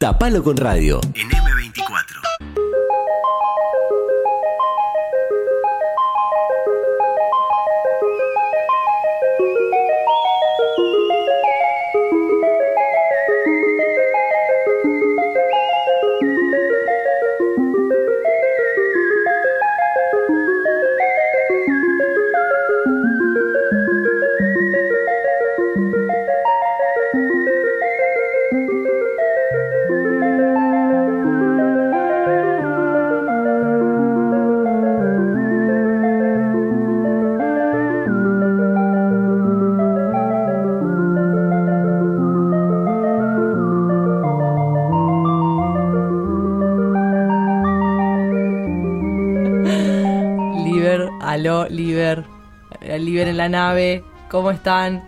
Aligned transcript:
Tapalo 0.00 0.42
con 0.42 0.56
radio. 0.56 0.98
Aló, 51.30 51.68
Liber. 51.68 52.24
Liber 52.98 53.28
en 53.28 53.36
la 53.36 53.48
nave. 53.48 54.02
¿Cómo 54.28 54.50
están? 54.50 55.04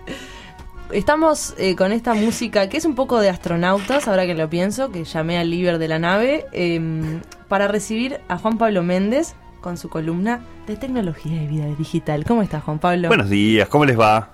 Estamos 0.93 1.53
eh, 1.59 1.75
con 1.75 1.91
esta 1.91 2.15
música 2.15 2.69
que 2.69 2.77
es 2.77 2.85
un 2.85 2.95
poco 2.95 3.19
de 3.19 3.29
astronautas, 3.29 4.07
ahora 4.07 4.25
que 4.25 4.35
lo 4.35 4.48
pienso, 4.48 4.93
que 4.93 5.03
llamé 5.03 5.39
al 5.39 5.51
Liber 5.51 5.79
de 5.79 5.89
la 5.89 5.98
nave, 5.98 6.47
em, 6.53 7.23
para 7.48 7.67
recibir 7.67 8.20
a 8.28 8.39
Juan 8.39 8.56
Pablo 8.56 8.84
Méndez 8.84 9.34
con 9.61 9.77
su 9.77 9.89
columna 9.89 10.45
de 10.69 10.77
tecnología 10.77 11.43
y 11.43 11.48
vida 11.48 11.67
digital. 11.77 12.25
¿Cómo 12.25 12.43
estás, 12.43 12.62
Juan 12.62 12.78
Pablo? 12.78 13.09
Buenos 13.09 13.28
días, 13.28 13.69
¿cómo 13.69 13.84
les 13.84 13.98
va? 13.98 14.31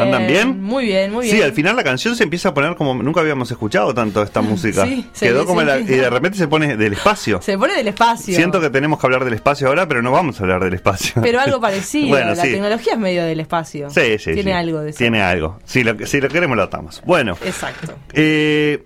¿Andan 0.00 0.26
bien? 0.26 0.62
Muy 0.62 0.86
bien, 0.86 1.12
muy 1.12 1.26
bien. 1.26 1.36
Sí, 1.36 1.42
al 1.42 1.52
final 1.52 1.76
la 1.76 1.84
canción 1.84 2.16
se 2.16 2.24
empieza 2.24 2.50
a 2.50 2.54
poner 2.54 2.74
como 2.76 2.94
nunca 2.94 3.20
habíamos 3.20 3.50
escuchado 3.50 3.94
tanto 3.94 4.22
esta 4.22 4.40
música. 4.42 4.84
Sí, 4.84 5.06
Quedó 5.18 5.46
como 5.46 5.62
y 5.62 5.84
de 5.84 6.10
repente 6.10 6.38
se 6.38 6.48
pone 6.48 6.76
del 6.76 6.92
espacio. 6.94 7.40
Se 7.42 7.56
pone 7.56 7.74
del 7.74 7.88
espacio. 7.88 8.34
Siento 8.34 8.60
que 8.60 8.70
tenemos 8.70 8.98
que 9.00 9.06
hablar 9.06 9.24
del 9.24 9.34
espacio 9.34 9.68
ahora, 9.68 9.86
pero 9.88 10.02
no 10.02 10.10
vamos 10.10 10.40
a 10.40 10.44
hablar 10.44 10.62
del 10.62 10.74
espacio. 10.74 11.22
Pero 11.22 11.40
algo 11.40 11.60
parecido. 11.60 12.18
la 12.18 12.34
tecnología 12.34 12.94
es 12.94 12.98
medio 12.98 13.24
del 13.24 13.40
espacio. 13.40 13.90
Sí, 13.90 14.18
sí. 14.18 14.34
Tiene 14.34 14.52
algo 14.52 14.80
de 14.80 14.90
eso. 14.90 14.98
Tiene 14.98 15.22
algo. 15.22 15.58
Si 15.64 15.84
lo, 15.84 16.06
si 16.06 16.20
lo 16.20 16.28
queremos, 16.28 16.56
lo 16.56 16.62
atamos. 16.64 17.02
Bueno. 17.04 17.36
Exacto. 17.44 17.94
Eh, 18.12 18.84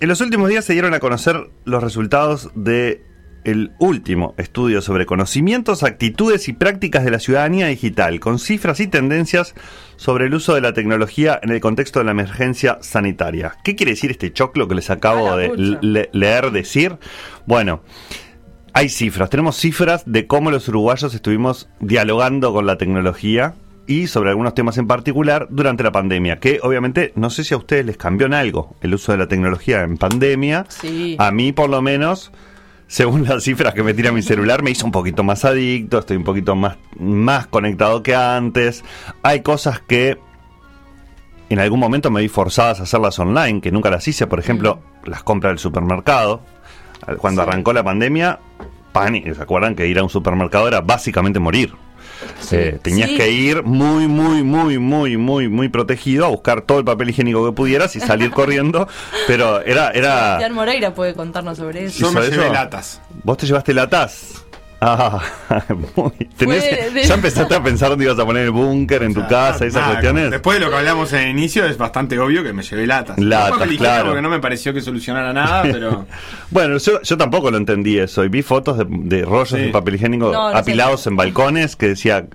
en 0.00 0.08
los 0.08 0.20
últimos 0.20 0.48
días 0.48 0.64
se 0.64 0.72
dieron 0.72 0.94
a 0.94 1.00
conocer 1.00 1.50
los 1.64 1.82
resultados 1.82 2.50
de 2.54 3.04
el 3.44 3.72
último 3.78 4.34
estudio 4.36 4.82
sobre 4.82 5.06
conocimientos, 5.06 5.82
actitudes 5.82 6.48
y 6.48 6.52
prácticas 6.52 7.04
de 7.04 7.10
la 7.10 7.18
ciudadanía 7.18 7.66
digital, 7.66 8.20
con 8.20 8.38
cifras 8.38 8.80
y 8.80 8.86
tendencias 8.86 9.54
sobre 9.96 10.26
el 10.26 10.34
uso 10.34 10.54
de 10.54 10.60
la 10.60 10.72
tecnología 10.72 11.38
en 11.42 11.50
el 11.50 11.60
contexto 11.60 11.98
de 11.98 12.06
la 12.06 12.12
emergencia 12.12 12.78
sanitaria. 12.80 13.56
¿Qué 13.64 13.76
quiere 13.76 13.92
decir 13.92 14.10
este 14.10 14.32
choclo 14.32 14.68
que 14.68 14.74
les 14.74 14.90
acabo 14.90 15.36
de 15.36 15.78
leer 16.12 16.50
decir? 16.50 16.96
Bueno, 17.46 17.82
hay 18.72 18.88
cifras, 18.88 19.30
tenemos 19.30 19.56
cifras 19.56 20.04
de 20.06 20.26
cómo 20.26 20.50
los 20.50 20.68
uruguayos 20.68 21.14
estuvimos 21.14 21.68
dialogando 21.80 22.52
con 22.52 22.66
la 22.66 22.78
tecnología 22.78 23.54
y 23.86 24.06
sobre 24.06 24.30
algunos 24.30 24.54
temas 24.54 24.78
en 24.78 24.86
particular 24.86 25.48
durante 25.50 25.82
la 25.82 25.90
pandemia, 25.90 26.38
que 26.38 26.60
obviamente 26.62 27.12
no 27.16 27.28
sé 27.28 27.42
si 27.42 27.54
a 27.54 27.56
ustedes 27.56 27.84
les 27.84 27.96
cambió 27.96 28.28
en 28.28 28.34
algo 28.34 28.76
el 28.82 28.94
uso 28.94 29.10
de 29.10 29.18
la 29.18 29.26
tecnología 29.26 29.82
en 29.82 29.96
pandemia. 29.96 30.66
Sí. 30.68 31.16
A 31.18 31.32
mí 31.32 31.50
por 31.50 31.68
lo 31.68 31.82
menos 31.82 32.30
según 32.90 33.22
las 33.22 33.44
cifras 33.44 33.72
que 33.72 33.84
me 33.84 33.94
tira 33.94 34.10
mi 34.10 34.20
celular, 34.20 34.64
me 34.64 34.72
hizo 34.72 34.84
un 34.84 34.90
poquito 34.90 35.22
más 35.22 35.44
adicto, 35.44 36.00
estoy 36.00 36.16
un 36.16 36.24
poquito 36.24 36.56
más, 36.56 36.76
más 36.98 37.46
conectado 37.46 38.02
que 38.02 38.16
antes. 38.16 38.82
Hay 39.22 39.42
cosas 39.42 39.78
que 39.78 40.18
en 41.50 41.60
algún 41.60 41.78
momento 41.78 42.10
me 42.10 42.20
vi 42.20 42.26
forzadas 42.26 42.80
a 42.80 42.82
hacerlas 42.82 43.16
online, 43.20 43.60
que 43.60 43.70
nunca 43.70 43.90
las 43.90 44.08
hice, 44.08 44.26
por 44.26 44.40
ejemplo, 44.40 44.80
las 45.04 45.22
compras 45.22 45.52
del 45.52 45.60
supermercado. 45.60 46.40
Cuando 47.18 47.42
arrancó 47.42 47.72
la 47.72 47.84
pandemia, 47.84 48.40
¿se 48.92 49.40
acuerdan 49.40 49.76
que 49.76 49.86
ir 49.86 50.00
a 50.00 50.02
un 50.02 50.10
supermercado 50.10 50.66
era 50.66 50.80
básicamente 50.80 51.38
morir? 51.38 51.72
Eh, 52.52 52.78
tenías 52.82 53.10
que 53.10 53.30
ir 53.30 53.62
muy, 53.62 54.08
muy, 54.08 54.42
muy, 54.42 54.78
muy, 54.78 55.16
muy, 55.16 55.48
muy 55.48 55.68
protegido 55.68 56.26
a 56.26 56.28
buscar 56.28 56.62
todo 56.62 56.78
el 56.78 56.84
papel 56.84 57.10
higiénico 57.10 57.44
que 57.46 57.52
pudieras 57.52 57.94
y 57.96 58.00
salir 58.00 58.30
corriendo. 58.32 58.88
Pero 59.26 59.60
era. 59.60 59.90
era... 59.90 60.14
Sebastián 60.16 60.52
Moreira 60.54 60.94
puede 60.94 61.14
contarnos 61.14 61.58
sobre 61.58 61.86
eso. 61.86 61.98
Yo 62.00 62.12
me 62.12 62.22
llevé 62.28 62.50
latas. 62.50 63.00
¿Vos 63.22 63.36
te 63.36 63.46
llevaste 63.46 63.74
latas? 63.74 64.44
Ah, 64.82 65.20
muy, 65.96 66.12
¿Ya 67.04 67.14
empezaste 67.14 67.54
a 67.54 67.62
pensar 67.62 67.90
dónde 67.90 68.06
ibas 68.06 68.18
a 68.18 68.24
poner 68.24 68.44
el 68.44 68.50
búnker 68.50 69.02
en 69.02 69.12
tu 69.12 69.26
casa, 69.26 69.66
esas 69.66 69.86
cuestiones? 69.86 70.30
Después 70.30 70.58
de 70.58 70.64
lo 70.64 70.70
que 70.70 70.78
hablamos 70.78 71.12
en 71.12 71.20
el 71.20 71.30
inicio, 71.30 71.66
es 71.66 71.76
bastante 71.76 72.18
obvio 72.18 72.42
que 72.42 72.54
me 72.54 72.62
llevé 72.62 72.86
latas. 72.86 73.18
Latas, 73.18 73.68
claro. 73.76 74.06
Porque 74.06 74.22
no 74.22 74.30
me 74.30 74.40
pareció 74.40 74.72
que 74.72 74.80
solucionara 74.80 75.34
nada, 75.34 75.62
pero. 75.70 76.06
bueno, 76.50 76.78
yo, 76.78 77.16
tampoco 77.18 77.50
lo 77.50 77.58
entendí 77.58 77.98
eso. 77.98 78.24
Y 78.24 78.28
vi 78.28 78.40
fotos 78.40 78.78
de, 78.78 79.22
rollos 79.22 79.52
de 79.52 79.68
papel 79.68 79.96
higiénico 79.96 80.34
apilados 80.34 81.06
en 81.06 81.16
balcones 81.16 81.76
que 81.76 81.88
decía. 81.88 82.26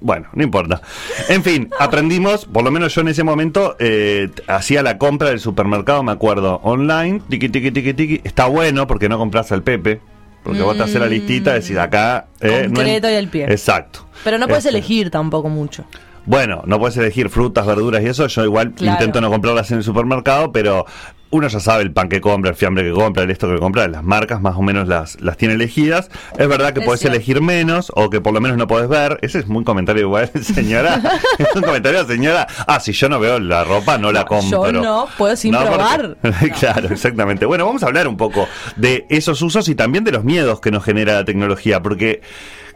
Bueno, 0.00 0.28
no 0.32 0.44
importa. 0.44 0.80
En 1.28 1.42
fin, 1.42 1.68
aprendimos, 1.80 2.44
por 2.44 2.62
lo 2.62 2.70
menos 2.70 2.94
yo 2.94 3.00
en 3.00 3.08
ese 3.08 3.24
momento 3.24 3.74
eh, 3.80 4.30
hacía 4.46 4.84
la 4.84 4.96
compra 4.96 5.30
del 5.30 5.40
supermercado, 5.40 6.04
me 6.04 6.12
acuerdo, 6.12 6.60
online, 6.62 7.20
tiqui, 7.28 7.48
tiqui, 7.48 7.72
tiqui, 7.72 7.94
tiqui. 7.94 8.20
Está 8.22 8.46
bueno 8.46 8.86
porque 8.86 9.08
no 9.08 9.18
compras 9.18 9.50
al 9.50 9.64
Pepe 9.64 10.00
porque 10.48 10.62
vos 10.62 10.78
te 10.78 10.82
haces 10.82 10.98
la 10.98 11.08
mm. 11.08 11.10
listita, 11.10 11.52
decís 11.52 11.76
acá. 11.76 12.24
Eh, 12.40 12.70
Concreto 12.72 13.10
y 13.10 13.12
el 13.12 13.28
pie. 13.28 13.44
Exacto. 13.50 14.06
Pero 14.24 14.38
no 14.38 14.46
puedes 14.46 14.64
este. 14.64 14.78
elegir 14.78 15.10
tampoco 15.10 15.50
mucho. 15.50 15.84
Bueno, 16.24 16.62
no 16.64 16.78
puedes 16.78 16.96
elegir 16.96 17.28
frutas, 17.28 17.66
verduras 17.66 18.02
y 18.02 18.06
eso. 18.06 18.26
Yo 18.28 18.44
igual 18.44 18.72
intento 18.80 19.20
no 19.20 19.28
comprarlas 19.28 19.70
en 19.72 19.78
el 19.78 19.84
supermercado, 19.84 20.50
pero 20.50 20.86
uno 21.30 21.48
ya 21.48 21.60
sabe 21.60 21.82
el 21.82 21.92
pan 21.92 22.08
que 22.08 22.20
compra, 22.20 22.50
el 22.50 22.56
fiambre 22.56 22.84
que 22.84 22.92
compra, 22.92 23.22
el 23.22 23.30
esto 23.30 23.48
que 23.48 23.58
compra, 23.58 23.86
las 23.88 24.02
marcas 24.02 24.40
más 24.40 24.56
o 24.56 24.62
menos 24.62 24.88
las, 24.88 25.20
las 25.20 25.36
tiene 25.36 25.54
elegidas. 25.54 26.10
Es 26.38 26.48
verdad 26.48 26.72
que 26.72 26.80
puedes 26.80 27.04
elegir 27.04 27.42
menos 27.42 27.92
o 27.94 28.08
que 28.08 28.20
por 28.20 28.32
lo 28.32 28.40
menos 28.40 28.56
no 28.56 28.66
puedes 28.66 28.88
ver. 28.88 29.18
Ese 29.22 29.40
es 29.40 29.46
muy 29.46 29.64
comentario 29.64 30.02
igual, 30.02 30.30
señora. 30.42 31.00
es 31.38 31.54
un 31.54 31.62
comentario, 31.62 32.06
señora. 32.06 32.46
Ah, 32.66 32.80
si 32.80 32.92
yo 32.92 33.08
no 33.08 33.20
veo 33.20 33.38
la 33.38 33.64
ropa, 33.64 33.98
no, 33.98 34.10
la 34.12 34.24
compro. 34.24 34.66
Yo 34.66 34.72
no, 34.72 35.08
puedo 35.18 35.36
sin 35.36 35.52
probar. 35.52 36.16
claro, 36.58 36.88
exactamente. 36.88 37.44
Bueno, 37.46 37.66
vamos 37.66 37.82
a 37.82 37.86
hablar 37.86 38.08
un 38.08 38.16
poco 38.16 38.48
de 38.76 39.06
esos 39.10 39.42
usos 39.42 39.68
y 39.68 39.74
también 39.74 40.04
de 40.04 40.12
los 40.12 40.24
miedos 40.24 40.60
que 40.60 40.70
nos 40.70 40.84
genera 40.84 41.14
la 41.14 41.24
tecnología, 41.24 41.82
porque 41.82 42.22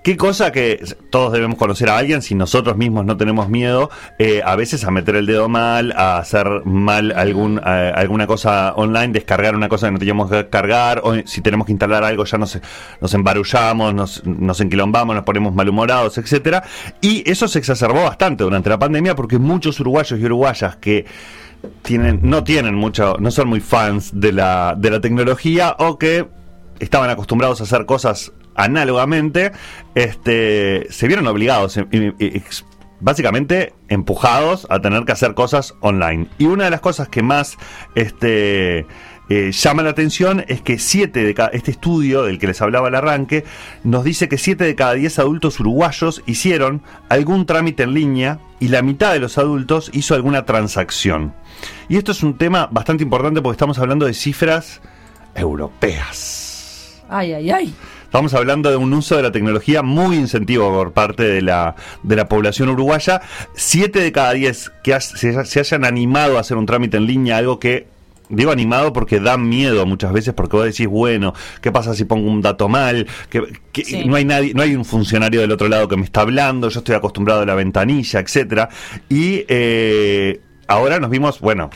Qué 0.03 0.17
cosa 0.17 0.51
que 0.51 0.83
todos 1.11 1.33
debemos 1.33 1.57
conocer 1.57 1.89
a 1.89 1.97
alguien 1.97 2.23
si 2.23 2.35
nosotros 2.35 2.77
mismos 2.77 3.05
no 3.05 3.17
tenemos 3.17 3.49
miedo 3.49 3.89
eh, 4.19 4.43
a 4.45 4.57
veces 4.57 4.83
a 4.83 4.91
meter 4.91 5.15
el 5.15 5.27
dedo 5.27 5.49
mal, 5.49 5.93
a 5.93 6.19
hacer 6.19 6.63
mal 6.65 7.13
algún, 7.13 7.61
alguna 7.63 8.27
cosa 8.27 8.73
online, 8.75 9.13
descargar 9.13 9.55
una 9.55 9.69
cosa 9.69 9.87
que 9.87 9.93
no 9.93 9.99
teníamos 10.01 10.29
que 10.29 10.49
cargar, 10.49 11.03
o 11.05 11.15
si 11.25 11.41
tenemos 11.41 11.67
que 11.67 11.73
instalar 11.73 12.03
algo 12.03 12.25
ya 12.25 12.37
nos, 12.37 12.59
nos 13.01 13.15
embarullamos, 13.15 13.95
nos, 13.95 14.27
nos 14.27 14.61
enquilombamos, 14.61 15.15
nos 15.15 15.25
ponemos 15.25 15.55
malhumorados, 15.55 16.19
etcétera. 16.19 16.65
Y 17.01 17.23
eso 17.31 17.47
se 17.47 17.61
exacerbó 17.61 18.03
bastante 18.03 18.43
durante 18.43 18.71
la 18.71 18.81
pandemia 18.81 19.15
porque 19.15 19.39
muchos 19.39 19.79
uruguayos 19.79 20.19
y 20.19 20.25
uruguayas 20.25 20.75
que 20.77 21.07
tienen, 21.83 22.19
no 22.25 22.43
tienen 22.43 22.75
mucho, 22.75 23.17
no 23.21 23.31
son 23.31 23.47
muy 23.47 23.61
fans 23.61 24.11
de 24.13 24.33
la, 24.33 24.75
de 24.77 24.91
la 24.91 25.01
tecnología 25.01 25.77
o 25.79 25.97
que 25.97 26.27
estaban 26.81 27.09
acostumbrados 27.09 27.61
a 27.61 27.65
hacer 27.65 27.87
cosas 27.87 28.33
análogamente, 28.55 29.53
este, 29.95 30.87
se 30.91 31.07
vieron 31.07 31.27
obligados, 31.27 31.79
básicamente 33.01 33.75
empujados 33.89 34.67
a 34.71 34.81
tener 34.81 35.05
que 35.05 35.13
hacer 35.13 35.35
cosas 35.35 35.75
online. 35.81 36.29
Y 36.39 36.47
una 36.47 36.65
de 36.65 36.71
las 36.71 36.81
cosas 36.81 37.09
que 37.09 37.23
más 37.23 37.59
este, 37.95 38.87
eh, 39.29 39.51
llama 39.51 39.83
la 39.83 39.91
atención 39.91 40.45
es 40.47 40.61
que 40.61 40.79
siete 40.79 41.25
de 41.25 41.33
cada, 41.33 41.49
este 41.51 41.71
estudio 41.71 42.25
del 42.25 42.39
que 42.39 42.47
les 42.47 42.61
hablaba 42.61 42.89
al 42.89 42.95
arranque 42.95 43.45
nos 43.83 44.05
dice 44.05 44.29
que 44.29 44.37
7 44.37 44.63
de 44.63 44.75
cada 44.75 44.95
10 44.95 45.21
adultos 45.21 45.59
uruguayos 45.59 46.23
hicieron 46.27 46.83
algún 47.09 47.47
trámite 47.47 47.85
en 47.85 47.95
línea 47.95 48.41
y 48.61 48.69
la 48.69 48.83
mitad 48.83 49.13
de 49.13 49.21
los 49.21 49.39
adultos 49.39 49.91
hizo 49.95 50.15
alguna 50.15 50.45
transacción. 50.45 51.35
Y 51.89 51.97
esto 51.97 52.13
es 52.13 52.23
un 52.23 52.37
tema 52.37 52.69
bastante 52.71 53.05
importante 53.05 53.41
porque 53.41 53.55
estamos 53.55 53.79
hablando 53.79 54.07
de 54.07 54.15
cifras 54.15 54.81
europeas. 55.35 57.03
Ay, 57.09 57.33
ay, 57.33 57.51
ay. 57.51 57.75
Estamos 58.13 58.35
hablando 58.35 58.69
de 58.69 58.77
un 58.77 58.93
uso 58.93 59.17
de 59.17 59.23
la 59.23 59.33
tecnología 59.33 59.83
muy 59.83 60.17
incentivo 60.17 60.71
por 60.71 60.93
parte 60.93 61.23
de 61.23 61.41
la, 61.41 61.77
de 62.03 62.15
la 62.15 62.29
población 62.29 62.69
uruguaya. 62.69 63.23
Siete 63.55 64.01
de 64.01 64.13
cada 64.13 64.35
diez 64.35 64.71
que 64.85 65.01
se, 65.01 65.59
hayan 65.59 65.87
animado 65.87 66.37
a 66.37 66.43
hacer 66.43 66.59
un 66.59 66.67
trámite 66.67 66.99
en 66.99 67.07
línea, 67.07 67.39
algo 67.39 67.59
que 67.59 67.87
Digo 68.29 68.51
animado 68.51 68.93
porque 68.93 69.19
da 69.19 69.39
miedo 69.39 69.87
muchas 69.87 70.13
veces 70.13 70.35
porque 70.35 70.57
vos 70.57 70.67
decís, 70.67 70.87
bueno, 70.87 71.33
¿qué 71.63 71.73
pasa 71.73 71.95
si 71.95 72.05
pongo 72.05 72.31
un 72.31 72.43
dato 72.43 72.69
mal? 72.69 73.07
Que, 73.31 73.41
no 74.07 74.17
hay 74.17 74.27
nadie, 74.27 74.53
no 74.55 74.63
hay 74.63 74.75
un 74.75 74.85
funcionario 74.85 75.41
del 75.41 75.53
otro 75.53 75.69
lado 75.69 75.89
que 75.89 75.97
me 75.97 76.05
está 76.05 76.21
hablando, 76.21 76.69
yo 76.69 76.81
estoy 76.81 76.95
acostumbrado 76.95 77.43
a 77.43 77.47
la 77.47 77.55
ventanilla, 77.55 78.21
etcétera. 78.21 78.69
Y 79.09 79.45
eh, 79.49 80.41
ahora 80.67 80.99
nos 81.01 81.09
vimos, 81.09 81.41
bueno, 81.41 81.71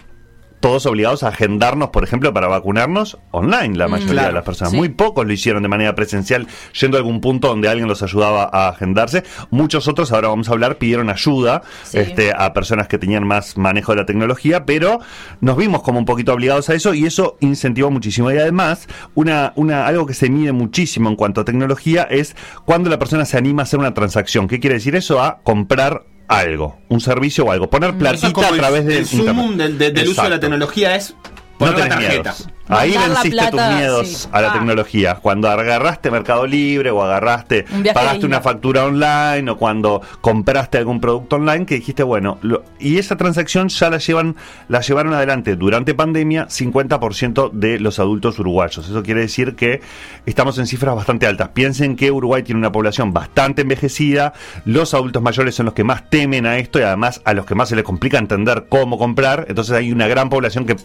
todos 0.67 0.85
obligados 0.87 1.23
a 1.23 1.29
agendarnos, 1.29 1.91
por 1.91 2.03
ejemplo, 2.03 2.35
para 2.35 2.49
vacunarnos 2.49 3.19
online, 3.31 3.77
la 3.77 3.87
mayoría 3.87 4.13
Claro, 4.15 4.29
de 4.29 4.35
las 4.35 4.43
personas. 4.45 4.73
sí. 4.73 4.77
Muy 4.77 4.89
pocos 4.89 5.25
lo 5.25 5.33
hicieron 5.33 5.63
de 5.63 5.69
manera 5.69 5.95
presencial, 5.95 6.49
yendo 6.81 6.97
a 6.97 6.99
algún 6.99 7.21
punto 7.21 7.47
donde 7.47 7.69
alguien 7.69 7.87
los 7.87 8.03
ayudaba 8.03 8.51
a 8.53 8.69
agendarse. 8.71 9.23
Muchos 9.51 9.87
otros, 9.87 10.11
ahora 10.11 10.27
vamos 10.27 10.49
a 10.49 10.53
hablar, 10.53 10.77
pidieron 10.79 11.09
ayuda 11.09 11.63
Sí. 11.85 11.99
este, 12.01 12.33
a 12.37 12.53
personas 12.53 12.89
que 12.89 12.99
tenían 12.99 13.25
más 13.25 13.57
manejo 13.57 13.93
de 13.93 13.99
la 13.99 14.07
tecnología, 14.07 14.67
pero 14.67 14.99
nos 15.41 15.57
vimos 15.57 15.83
como 15.83 16.01
un 16.01 16.05
poquito 16.05 16.33
obligados 16.33 16.69
a 16.69 16.75
eso 16.75 16.95
y 16.95 17.07
eso 17.07 17.37
incentivó 17.39 17.93
muchísimo. 17.93 18.33
Y 18.33 18.37
además, 18.39 18.89
una, 19.15 19.53
una, 19.55 19.87
algo 19.87 20.05
que 20.05 20.15
se 20.15 20.29
mide 20.31 20.51
muchísimo 20.51 21.09
en 21.09 21.15
cuanto 21.15 21.43
a 21.43 21.45
tecnología 21.45 22.03
es 22.11 22.35
cuando 22.65 22.91
la 22.91 22.99
persona 22.99 23.25
se 23.25 23.37
anima 23.39 23.63
a 23.63 23.65
hacer 23.65 23.79
una 23.79 23.95
transacción. 23.95 24.49
¿Qué 24.49 24.59
quiere 24.59 24.75
decir 24.75 24.97
eso? 24.97 25.23
A 25.23 25.39
comprar 25.45 26.03
algo, 26.29 26.79
un 26.89 27.01
servicio 27.01 27.45
o 27.45 27.53
algo. 27.53 27.69
Poner 27.71 27.91
Eso 27.91 27.99
platita 27.99 28.49
a 28.49 28.53
través 28.53 28.87
de 28.87 28.99
el 28.99 29.07
sumum 29.07 29.57
del, 29.57 30.09
uso 30.09 30.23
de 30.23 30.31
la 30.31 30.41
tecnología 30.41 30.97
es 30.97 31.15
No 31.25 31.59
poner 31.59 31.79
la 31.79 31.89
tarjeta. 31.89 32.33
miedos. 32.33 32.49
Ahí 32.69 32.97
venciste 32.97 33.51
tus 33.51 33.61
miedos 33.61 34.09
sí. 34.09 34.29
a 34.33 34.41
la 34.41 34.51
Ah. 34.51 34.53
tecnología. 34.55 35.15
Cuando 35.23 35.49
agarraste 35.49 36.11
Mercado 36.11 36.47
Libre 36.47 36.91
o 36.91 37.03
agarraste, 37.03 37.65
Un 37.73 37.85
pagaste 37.95 38.27
una 38.27 38.41
factura 38.41 38.85
online 38.85 39.49
o 39.51 39.57
cuando 39.57 40.03
compraste 40.21 40.79
algún 40.79 41.01
producto 41.01 41.37
online 41.37 41.65
que 41.67 41.77
dijiste, 41.77 42.03
bueno, 42.03 42.39
lo- 42.43 42.65
y 42.79 42.99
esa 42.99 43.17
transacción 43.17 43.69
ya 43.69 43.89
la 43.91 43.99
llevan, 43.99 44.37
la 44.69 44.81
llevaron 44.81 45.13
adelante 45.15 45.55
durante 45.57 45.95
pandemia 45.95 46.49
50% 46.49 47.51
de 47.53 47.79
los 47.79 47.99
adultos 47.99 48.39
uruguayos. 48.39 48.89
Eso 48.89 49.03
quiere 49.03 49.21
decir 49.21 49.55
que 49.55 49.81
estamos 50.27 50.59
en 50.59 50.67
cifras 50.67 50.95
bastante 50.97 51.27
altas. 51.27 51.51
Piensen 51.51 51.97
que 51.97 52.11
Uruguay 52.11 52.43
tiene 52.43 52.59
una 52.59 52.73
población 52.73 53.13
bastante 53.13 53.63
envejecida, 53.63 54.33
los 54.65 54.93
adultos 54.95 55.23
mayores 55.23 55.55
son 55.55 55.67
los 55.67 55.75
que 55.75 55.85
más 55.85 56.11
temen 56.11 56.47
a 56.47 56.59
esto 56.59 56.79
y 56.79 56.83
además 56.83 57.21
a 57.25 57.33
los 57.35 57.47
que 57.47 57.55
más 57.55 57.69
se 57.69 57.77
les 57.77 57.85
complica 57.85 58.19
entender 58.19 58.67
cómo 58.69 58.99
comprar. 58.99 59.47
Entonces 59.49 59.75
hay 59.77 59.93
una 59.93 60.09
gran 60.09 60.29
población 60.31 60.67
que 60.67 60.77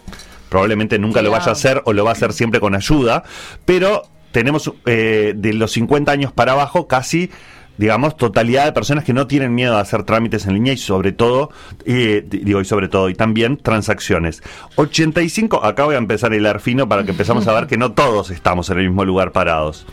probablemente 0.52 0.98
nunca 0.98 1.22
lo 1.22 1.30
vaya 1.30 1.46
a 1.48 1.52
hacer 1.52 1.80
o 1.86 1.94
lo 1.94 2.04
va 2.04 2.10
a 2.10 2.12
hacer 2.12 2.32
siempre 2.34 2.60
con 2.60 2.74
ayuda, 2.74 3.24
pero 3.64 4.02
tenemos 4.32 4.70
eh, 4.86 5.32
de 5.34 5.54
los 5.54 5.72
50 5.72 6.12
años 6.12 6.30
para 6.32 6.52
abajo 6.52 6.86
casi 6.86 7.30
digamos, 7.78 8.18
totalidad 8.18 8.66
de 8.66 8.72
personas 8.72 9.02
que 9.02 9.14
no 9.14 9.26
tienen 9.26 9.54
miedo 9.54 9.78
a 9.78 9.80
hacer 9.80 10.02
trámites 10.04 10.44
en 10.46 10.52
línea 10.54 10.74
y 10.74 10.76
sobre 10.76 11.10
todo, 11.10 11.50
eh, 11.86 12.22
di- 12.28 12.40
digo, 12.40 12.60
y 12.60 12.66
sobre 12.66 12.86
todo, 12.88 13.08
y 13.08 13.14
también 13.14 13.56
transacciones. 13.56 14.42
85, 14.76 15.64
acá 15.64 15.84
voy 15.86 15.94
a 15.94 15.98
empezar 15.98 16.32
a 16.32 16.36
hilar 16.36 16.60
fino 16.60 16.86
para 16.86 17.02
que 17.04 17.12
empezamos 17.12 17.48
a 17.48 17.52
ver 17.54 17.66
que 17.66 17.78
no 17.78 17.92
todos 17.92 18.30
estamos 18.30 18.68
en 18.68 18.78
el 18.78 18.88
mismo 18.88 19.06
lugar 19.06 19.32
parados. 19.32 19.86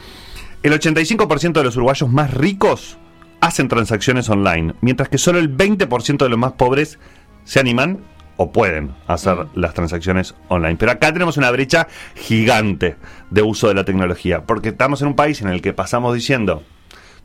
El 0.62 0.74
85% 0.74 1.54
de 1.54 1.64
los 1.64 1.78
uruguayos 1.78 2.10
más 2.10 2.34
ricos 2.34 2.98
hacen 3.40 3.70
transacciones 3.70 4.30
online, 4.30 4.74
mientras 4.82 5.08
que 5.08 5.18
solo 5.18 5.40
el 5.40 5.50
20% 5.56 6.18
de 6.18 6.30
los 6.30 6.38
más 6.38 6.52
pobres 6.52 7.00
se 7.46 7.62
animan 7.62 8.00
o 8.42 8.52
pueden 8.54 8.92
hacer 9.06 9.48
las 9.54 9.74
transacciones 9.74 10.34
online. 10.48 10.78
Pero 10.78 10.94
acá 10.94 11.12
tenemos 11.12 11.36
una 11.36 11.52
brecha 11.52 11.88
gigante 12.16 12.96
de 13.30 13.42
uso 13.42 13.68
de 13.68 13.74
la 13.74 13.84
tecnología, 13.84 14.44
porque 14.46 14.70
estamos 14.70 15.02
en 15.02 15.10
un 15.10 15.16
país 15.16 15.42
en 15.42 15.50
el 15.50 15.62
que 15.62 15.74
pasamos 15.74 16.14
diciendo, 16.16 16.64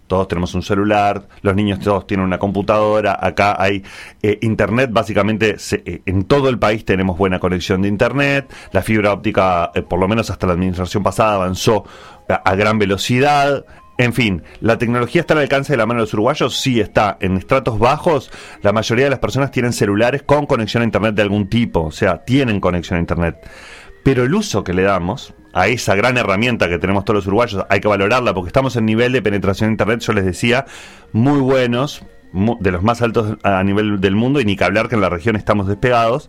todos 0.09 0.27
tenemos 0.27 0.55
un 0.55 0.63
celular, 0.63 1.29
los 1.43 1.55
niños 1.55 1.79
todos 1.79 2.07
tienen 2.09 2.27
una 2.27 2.39
computadora, 2.39 3.17
acá 3.23 3.55
hay 3.63 3.85
eh, 4.23 4.39
internet, 4.43 4.91
básicamente 4.93 5.59
se- 5.61 5.83
eh, 5.87 6.03
en 6.05 6.25
todo 6.25 6.49
el 6.49 6.59
país 6.59 6.85
tenemos 6.85 7.17
buena 7.17 7.39
conexión 7.39 7.83
de 7.83 7.89
internet, 7.89 8.53
la 8.73 8.83
fibra 8.83 9.13
óptica, 9.13 9.71
eh, 9.75 9.83
por 9.83 10.01
lo 10.01 10.09
menos 10.09 10.31
hasta 10.31 10.49
la 10.49 10.55
administración 10.55 11.05
pasada, 11.05 11.37
avanzó 11.37 11.85
a, 12.29 12.35
a 12.35 12.55
gran 12.57 12.79
velocidad. 12.81 13.65
En 13.97 14.13
fin, 14.13 14.43
¿la 14.61 14.77
tecnología 14.77 15.21
está 15.21 15.35
al 15.35 15.41
alcance 15.41 15.73
de 15.73 15.77
la 15.77 15.87
mano 15.87 16.01
de 16.01 16.05
los 16.05 16.15
uruguayos? 16.15 16.57
Sí, 16.57 16.81
está. 16.81 17.17
En 17.21 17.37
estratos 17.37 17.79
bajos, 17.79 18.31
la 18.63 18.73
mayoría 18.73 19.05
de 19.05 19.11
las 19.11 19.21
personas 19.21 19.53
tienen 19.53 19.73
celulares 19.73 20.23
con 20.25 20.47
conexión 20.47 20.83
a 20.83 20.87
internet 20.87 21.15
de 21.15 21.23
algún 21.23 21.49
tipo, 21.49 21.83
o 21.83 21.93
sea, 21.93 22.25
tienen 22.25 22.61
conexión 22.61 22.97
a 22.97 23.01
internet. 23.01 23.37
Pero 24.03 24.25
el 24.25 24.35
uso 24.35 24.65
que 24.65 24.75
le 24.75 24.83
damos 24.83 25.35
a 25.53 25.69
esa 25.69 25.95
gran 25.95 26.19
herramienta 26.19 26.69
que 26.69 26.79
tenemos 26.79 27.05
todos 27.05 27.19
los 27.19 27.27
uruguayos, 27.29 27.65
hay 27.71 27.81
que 27.81 27.87
valorarla 27.87 28.35
porque 28.35 28.49
estamos 28.49 28.75
en 28.75 28.85
nivel 28.85 29.13
de 29.13 29.23
penetración 29.23 29.69
de 29.69 29.75
Internet, 29.75 30.01
yo 30.01 30.13
les 30.13 30.25
decía, 30.25 30.67
muy 31.13 31.39
buenos, 31.39 32.05
de 32.33 32.73
los 32.73 32.83
más 32.83 33.01
altos 33.01 33.39
a 33.45 33.63
nivel 33.63 34.01
del 34.01 34.17
mundo 34.17 34.41
y 34.41 34.45
ni 34.45 34.57
que 34.57 34.65
hablar 34.65 34.89
que 34.89 34.97
en 34.97 35.01
la 35.01 35.09
región 35.09 35.37
estamos 35.37 35.69
despegados, 35.69 36.29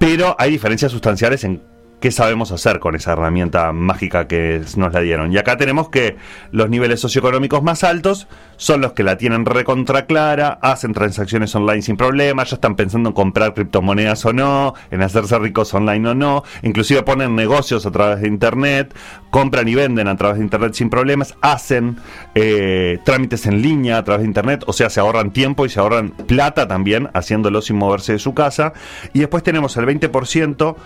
pero 0.00 0.34
hay 0.38 0.50
diferencias 0.50 0.90
sustanciales 0.90 1.44
en 1.44 1.62
qué 2.00 2.10
sabemos 2.12 2.52
hacer 2.52 2.78
con 2.78 2.94
esa 2.94 3.12
herramienta 3.12 3.72
mágica 3.72 4.28
que 4.28 4.62
nos 4.76 4.92
la 4.92 5.00
dieron. 5.00 5.32
Y 5.32 5.38
acá 5.38 5.56
tenemos 5.56 5.88
que 5.88 6.16
los 6.52 6.70
niveles 6.70 7.00
socioeconómicos 7.00 7.62
más 7.62 7.82
altos 7.84 8.28
son 8.56 8.80
los 8.80 8.92
que 8.92 9.02
la 9.02 9.16
tienen 9.16 9.44
recontra 9.44 10.06
clara, 10.06 10.58
hacen 10.62 10.92
transacciones 10.92 11.54
online 11.54 11.82
sin 11.82 11.96
problema, 11.96 12.44
ya 12.44 12.56
están 12.56 12.76
pensando 12.76 13.10
en 13.10 13.14
comprar 13.14 13.54
criptomonedas 13.54 14.24
o 14.26 14.32
no, 14.32 14.74
en 14.90 15.02
hacerse 15.02 15.38
ricos 15.38 15.74
online 15.74 16.08
o 16.08 16.14
no, 16.14 16.44
inclusive 16.62 17.02
ponen 17.02 17.34
negocios 17.34 17.86
a 17.86 17.90
través 17.90 18.20
de 18.20 18.28
internet, 18.28 18.94
compran 19.30 19.68
y 19.68 19.74
venden 19.74 20.08
a 20.08 20.16
través 20.16 20.38
de 20.38 20.44
internet 20.44 20.74
sin 20.74 20.90
problemas, 20.90 21.34
hacen 21.40 21.96
eh, 22.34 22.98
trámites 23.04 23.46
en 23.46 23.62
línea 23.62 23.98
a 23.98 24.04
través 24.04 24.22
de 24.22 24.28
internet, 24.28 24.64
o 24.66 24.72
sea, 24.72 24.90
se 24.90 25.00
ahorran 25.00 25.32
tiempo 25.32 25.66
y 25.66 25.68
se 25.68 25.80
ahorran 25.80 26.10
plata 26.10 26.66
también 26.68 27.08
haciéndolo 27.14 27.62
sin 27.62 27.76
moverse 27.76 28.12
de 28.12 28.18
su 28.18 28.34
casa. 28.34 28.72
Y 29.12 29.20
después 29.20 29.42
tenemos 29.42 29.76
el 29.76 29.86
20% 29.86 30.76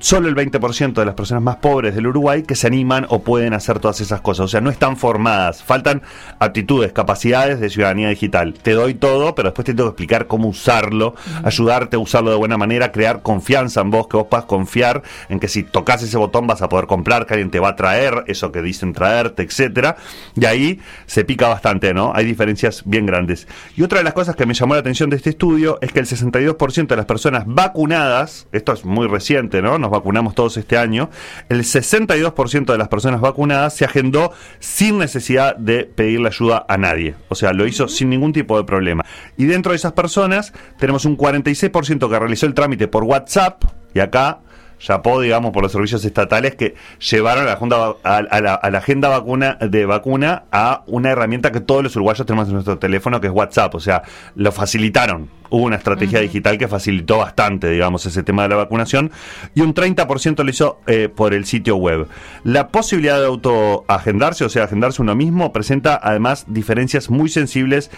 solo 0.00 0.28
el 0.28 0.34
20% 0.34 0.94
de 0.94 1.04
las 1.04 1.14
personas 1.14 1.42
más 1.42 1.56
pobres 1.56 1.94
del 1.94 2.06
Uruguay 2.06 2.42
que 2.42 2.54
se 2.54 2.66
animan 2.66 3.06
o 3.10 3.22
pueden 3.22 3.52
hacer 3.52 3.78
todas 3.78 4.00
esas 4.00 4.20
cosas. 4.20 4.46
O 4.46 4.48
sea, 4.48 4.60
no 4.60 4.70
están 4.70 4.96
formadas. 4.96 5.62
Faltan 5.62 6.02
aptitudes, 6.38 6.92
capacidades 6.92 7.60
de 7.60 7.70
ciudadanía 7.70 8.08
digital. 8.08 8.54
Te 8.54 8.72
doy 8.72 8.94
todo, 8.94 9.34
pero 9.34 9.50
después 9.50 9.66
te 9.66 9.74
tengo 9.74 9.90
que 9.90 9.92
explicar 9.92 10.26
cómo 10.26 10.48
usarlo, 10.48 11.14
ayudarte 11.44 11.96
a 11.96 11.98
usarlo 11.98 12.30
de 12.30 12.36
buena 12.36 12.56
manera, 12.56 12.92
crear 12.92 13.22
confianza 13.22 13.82
en 13.82 13.90
vos, 13.90 14.08
que 14.08 14.16
vos 14.16 14.26
puedas 14.28 14.46
confiar 14.46 15.02
en 15.28 15.38
que 15.38 15.48
si 15.48 15.62
tocas 15.62 16.02
ese 16.02 16.16
botón 16.16 16.46
vas 16.46 16.62
a 16.62 16.68
poder 16.68 16.86
comprar, 16.86 17.26
que 17.26 17.34
alguien 17.34 17.50
te 17.50 17.60
va 17.60 17.70
a 17.70 17.76
traer 17.76 18.24
eso 18.26 18.50
que 18.52 18.62
dicen 18.62 18.92
traerte, 18.92 19.42
etcétera. 19.42 19.96
Y 20.34 20.46
ahí 20.46 20.80
se 21.06 21.24
pica 21.24 21.48
bastante, 21.48 21.92
¿no? 21.92 22.12
Hay 22.14 22.24
diferencias 22.24 22.82
bien 22.86 23.04
grandes. 23.04 23.46
Y 23.76 23.82
otra 23.82 23.98
de 23.98 24.04
las 24.04 24.14
cosas 24.14 24.34
que 24.34 24.46
me 24.46 24.54
llamó 24.54 24.74
la 24.74 24.80
atención 24.80 25.10
de 25.10 25.16
este 25.16 25.30
estudio 25.30 25.78
es 25.82 25.92
que 25.92 26.00
el 26.00 26.06
62% 26.06 26.86
de 26.86 26.96
las 26.96 27.06
personas 27.06 27.44
vacunadas, 27.46 28.46
esto 28.52 28.72
es 28.72 28.84
muy 28.84 29.06
reciente, 29.06 29.60
¿no? 29.60 29.78
Nos 29.78 29.89
vacunamos 29.90 30.34
todos 30.34 30.56
este 30.56 30.76
año, 30.76 31.10
el 31.48 31.60
62% 31.60 32.72
de 32.72 32.78
las 32.78 32.88
personas 32.88 33.20
vacunadas 33.20 33.74
se 33.74 33.84
agendó 33.84 34.32
sin 34.58 34.98
necesidad 34.98 35.56
de 35.56 35.84
pedirle 35.84 36.28
ayuda 36.28 36.64
a 36.68 36.76
nadie. 36.76 37.14
O 37.28 37.34
sea, 37.34 37.52
lo 37.52 37.66
hizo 37.66 37.88
sin 37.88 38.10
ningún 38.10 38.32
tipo 38.32 38.56
de 38.56 38.64
problema. 38.64 39.04
Y 39.36 39.46
dentro 39.46 39.72
de 39.72 39.76
esas 39.76 39.92
personas 39.92 40.52
tenemos 40.78 41.04
un 41.04 41.16
46% 41.16 42.08
que 42.08 42.18
realizó 42.18 42.46
el 42.46 42.54
trámite 42.54 42.88
por 42.88 43.04
WhatsApp, 43.04 43.64
y 43.94 44.00
acá 44.00 44.40
chapó, 44.80 45.20
digamos, 45.20 45.52
por 45.52 45.62
los 45.62 45.70
servicios 45.70 46.04
estatales 46.04 46.56
que 46.56 46.74
llevaron 46.98 47.44
a 47.44 47.46
la, 47.46 47.52
agenda- 47.52 47.94
a, 48.02 48.16
a 48.16 48.40
la, 48.40 48.54
a 48.54 48.70
la 48.70 48.78
agenda 48.78 49.08
vacuna 49.08 49.56
de 49.60 49.86
vacuna 49.86 50.44
a 50.50 50.82
una 50.86 51.10
herramienta 51.10 51.52
que 51.52 51.60
todos 51.60 51.82
los 51.84 51.94
uruguayos 51.94 52.26
tenemos 52.26 52.48
en 52.48 52.54
nuestro 52.54 52.78
teléfono, 52.78 53.20
que 53.20 53.28
es 53.28 53.32
WhatsApp. 53.32 53.74
O 53.74 53.80
sea, 53.80 54.02
lo 54.34 54.50
facilitaron. 54.50 55.28
Hubo 55.52 55.64
una 55.64 55.76
estrategia 55.76 56.20
digital 56.20 56.58
que 56.58 56.68
facilitó 56.68 57.18
bastante, 57.18 57.68
digamos, 57.68 58.06
ese 58.06 58.22
tema 58.22 58.44
de 58.44 58.50
la 58.50 58.56
vacunación. 58.56 59.10
Y 59.54 59.62
un 59.62 59.74
30% 59.74 60.44
lo 60.44 60.50
hizo 60.50 60.80
eh, 60.86 61.08
por 61.14 61.34
el 61.34 61.44
sitio 61.44 61.76
web. 61.76 62.06
La 62.44 62.68
posibilidad 62.68 63.18
de 63.18 63.26
autoagendarse, 63.26 64.44
o 64.44 64.48
sea, 64.48 64.64
agendarse 64.64 65.02
uno 65.02 65.14
mismo, 65.16 65.52
presenta 65.52 65.98
además 66.02 66.44
diferencias 66.48 67.10
muy 67.10 67.28
sensibles 67.28 67.90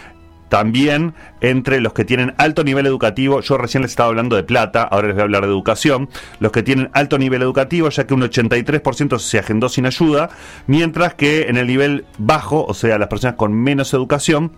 también 0.52 1.14
entre 1.40 1.80
los 1.80 1.94
que 1.94 2.04
tienen 2.04 2.34
alto 2.36 2.62
nivel 2.62 2.84
educativo, 2.84 3.40
yo 3.40 3.56
recién 3.56 3.80
les 3.84 3.92
estaba 3.92 4.10
hablando 4.10 4.36
de 4.36 4.42
plata, 4.42 4.82
ahora 4.82 5.06
les 5.06 5.14
voy 5.16 5.22
a 5.22 5.24
hablar 5.24 5.42
de 5.46 5.48
educación, 5.48 6.10
los 6.40 6.52
que 6.52 6.62
tienen 6.62 6.90
alto 6.92 7.16
nivel 7.16 7.40
educativo, 7.40 7.88
ya 7.88 8.06
que 8.06 8.12
un 8.12 8.20
83% 8.20 9.18
se 9.18 9.38
agendó 9.38 9.70
sin 9.70 9.86
ayuda, 9.86 10.28
mientras 10.66 11.14
que 11.14 11.44
en 11.48 11.56
el 11.56 11.66
nivel 11.66 12.04
bajo, 12.18 12.66
o 12.66 12.74
sea, 12.74 12.98
las 12.98 13.08
personas 13.08 13.36
con 13.36 13.54
menos 13.54 13.94
educación, 13.94 14.52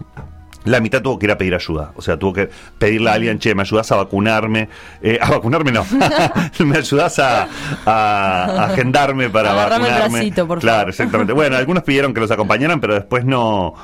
la 0.65 0.81
mitad 0.81 1.01
tuvo 1.01 1.17
que 1.17 1.27
ir 1.27 1.31
a 1.31 1.39
pedir 1.39 1.55
ayuda. 1.55 1.93
O 1.95 2.03
sea, 2.03 2.17
tuvo 2.19 2.33
que 2.33 2.51
pedirle 2.79 3.11
a 3.11 3.13
alguien, 3.13 3.39
che, 3.39 3.55
¿me 3.55 3.63
ayudas 3.63 3.93
a 3.93 3.97
vacunarme? 3.97 4.69
Eh, 5.01 5.19
a 5.23 5.31
vacunarme 5.31 5.71
no. 5.71 5.87
¿Me 6.59 6.79
ayudas 6.79 7.21
a, 7.21 7.47
a- 7.87 8.45
a 8.47 8.65
agendarme 8.65 9.31
para 9.31 9.53
Agarrame 9.53 9.85
el 9.85 9.91
vacunarme? 9.93 10.17
bracito, 10.19 10.49
por 10.49 10.59
claro, 10.59 10.77
favor. 10.79 10.89
exactamente. 10.91 11.33
Bueno, 11.35 11.57
algunos 11.57 11.85
pidieron 11.85 12.13
que 12.13 12.21
los 12.21 12.33
acompañaran, 12.33 12.81
pero 12.81 12.95
después 12.95 13.25
no... 13.25 13.75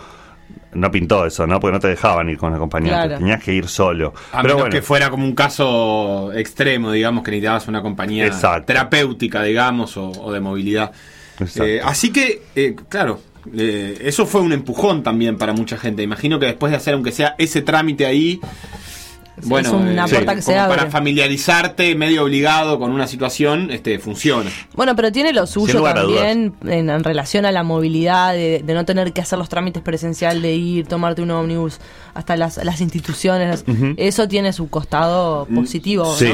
No 0.72 0.90
pintó 0.90 1.26
eso, 1.26 1.46
¿no? 1.46 1.58
Porque 1.58 1.72
no 1.74 1.80
te 1.80 1.88
dejaban 1.88 2.28
ir 2.28 2.38
con 2.38 2.54
acompañante. 2.54 2.94
Claro. 2.94 3.18
Tenías 3.18 3.42
que 3.42 3.52
ir 3.52 3.66
solo. 3.66 4.14
A 4.32 4.42
pero 4.42 4.54
menos 4.54 4.56
bueno, 4.62 4.72
que 4.72 4.82
fuera 4.82 5.10
como 5.10 5.24
un 5.24 5.34
caso 5.34 6.32
extremo, 6.32 6.92
digamos, 6.92 7.24
que 7.24 7.32
necesitabas 7.32 7.66
una 7.68 7.82
compañía 7.82 8.26
Exacto. 8.26 8.66
terapéutica, 8.66 9.42
digamos, 9.42 9.96
o, 9.96 10.10
o 10.10 10.32
de 10.32 10.40
movilidad. 10.40 10.92
Eh, 11.56 11.80
así 11.82 12.12
que, 12.12 12.42
eh, 12.54 12.76
claro, 12.88 13.20
eh, 13.56 13.98
eso 14.02 14.26
fue 14.26 14.40
un 14.40 14.52
empujón 14.52 15.02
también 15.02 15.36
para 15.38 15.52
mucha 15.52 15.76
gente. 15.76 16.02
Imagino 16.02 16.38
que 16.38 16.46
después 16.46 16.70
de 16.70 16.76
hacer, 16.76 16.94
aunque 16.94 17.12
sea 17.12 17.34
ese 17.38 17.62
trámite 17.62 18.06
ahí, 18.06 18.40
Bueno, 19.44 19.68
es 19.68 19.74
una 19.74 20.04
eh, 20.04 20.08
puerta 20.10 20.34
que 20.34 20.42
se 20.42 20.58
abre. 20.58 20.76
para 20.76 20.90
familiarizarte 20.90 21.94
medio 21.94 22.24
obligado 22.24 22.78
con 22.78 22.90
una 22.92 23.06
situación, 23.06 23.70
este 23.70 23.98
funciona. 23.98 24.50
Bueno, 24.74 24.94
pero 24.96 25.10
tiene 25.12 25.32
lo 25.32 25.46
suyo 25.46 25.82
también 25.82 26.54
en, 26.66 26.90
en 26.90 27.04
relación 27.04 27.46
a 27.46 27.52
la 27.52 27.62
movilidad, 27.62 28.32
de, 28.34 28.62
de 28.64 28.74
no 28.74 28.84
tener 28.84 29.12
que 29.12 29.20
hacer 29.20 29.38
los 29.38 29.48
trámites 29.48 29.82
presencial, 29.82 30.42
de 30.42 30.54
ir, 30.54 30.86
tomarte 30.86 31.22
un 31.22 31.30
ómnibus 31.30 31.78
hasta 32.14 32.36
las, 32.36 32.62
las 32.64 32.80
instituciones. 32.80 33.64
Eso 33.96 34.28
tiene 34.28 34.52
su 34.52 34.68
costado 34.68 35.46
positivo, 35.54 36.14
Sí. 36.16 36.32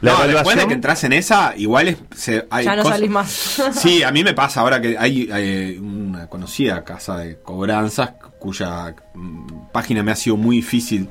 La 0.00 0.12
no, 0.12 0.26
después 0.26 0.56
de 0.56 0.66
que 0.66 0.74
entras 0.74 1.04
en 1.04 1.12
esa, 1.12 1.54
igual 1.56 1.88
es, 1.88 1.96
se- 2.14 2.46
hay 2.50 2.64
Ya 2.64 2.76
no 2.76 2.82
cosas- 2.82 2.98
salís 2.98 3.10
más. 3.10 3.62
Sí, 3.76 4.02
a 4.02 4.10
mí 4.12 4.24
me 4.24 4.32
pasa 4.34 4.60
ahora 4.60 4.80
que 4.80 4.96
hay 4.98 5.28
eh, 5.32 5.78
una 5.80 6.26
conocida 6.28 6.84
casa 6.84 7.18
de 7.18 7.38
cobranzas 7.42 8.12
cuya 8.38 8.94
mm, 9.14 9.68
página 9.72 10.02
me 10.02 10.12
ha 10.12 10.16
sido 10.16 10.36
muy 10.36 10.56
difícil 10.56 11.08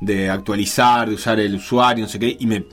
de 0.00 0.30
actualizar, 0.30 1.08
de 1.08 1.14
usar 1.14 1.40
el 1.40 1.56
usuario, 1.56 2.04
no 2.04 2.08
sé 2.08 2.18
qué, 2.18 2.36
y 2.38 2.46
me 2.46 2.64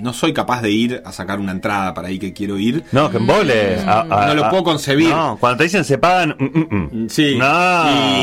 no 0.00 0.12
soy 0.12 0.32
capaz 0.32 0.62
de 0.62 0.70
ir 0.70 1.02
a 1.04 1.12
sacar 1.12 1.38
una 1.40 1.52
entrada 1.52 1.94
para 1.94 2.08
ahí 2.08 2.18
que 2.18 2.32
quiero 2.32 2.58
ir. 2.58 2.84
No, 2.92 3.10
que 3.10 3.16
embole. 3.18 3.76
A- 3.86 4.04
No 4.28 4.34
lo 4.34 4.48
puedo 4.50 4.64
concebir. 4.64 5.10
No, 5.10 5.36
cuando 5.40 5.58
te 5.58 5.64
dicen 5.64 5.84
se 5.84 5.98
pagan. 5.98 6.36
mm, 6.38 6.44
mm, 6.44 6.88
mm. 7.04 7.08
Sí, 7.08 7.36
No, 7.38 7.44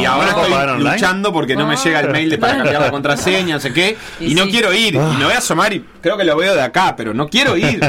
y 0.01 0.05
ahora 0.05 0.31
¿no 0.33 0.41
estoy 0.45 0.83
luchando 0.83 1.31
porque 1.33 1.55
no 1.55 1.65
me 1.67 1.75
llega 1.75 1.99
el 2.01 2.09
mail 2.09 2.29
de 2.29 2.37
para 2.37 2.57
cambiar 2.57 2.81
la 2.81 2.91
contraseña, 2.91 3.55
no 3.55 3.59
sé 3.61 3.73
qué, 3.73 3.95
y, 4.19 4.31
Y 4.31 4.35
no 4.35 4.43
sí. 4.45 4.51
quiero 4.51 4.73
ir, 4.73 4.95
y 4.95 4.97
me 5.17 5.25
voy 5.25 5.33
a 5.33 5.37
asomar 5.39 5.73
y 5.73 5.83
creo 6.01 6.17
que 6.17 6.23
lo 6.23 6.35
veo 6.37 6.53
de 6.55 6.61
acá, 6.61 6.95
pero 6.95 7.13
no 7.13 7.27
quiero 7.29 7.55
ir. 7.57 7.79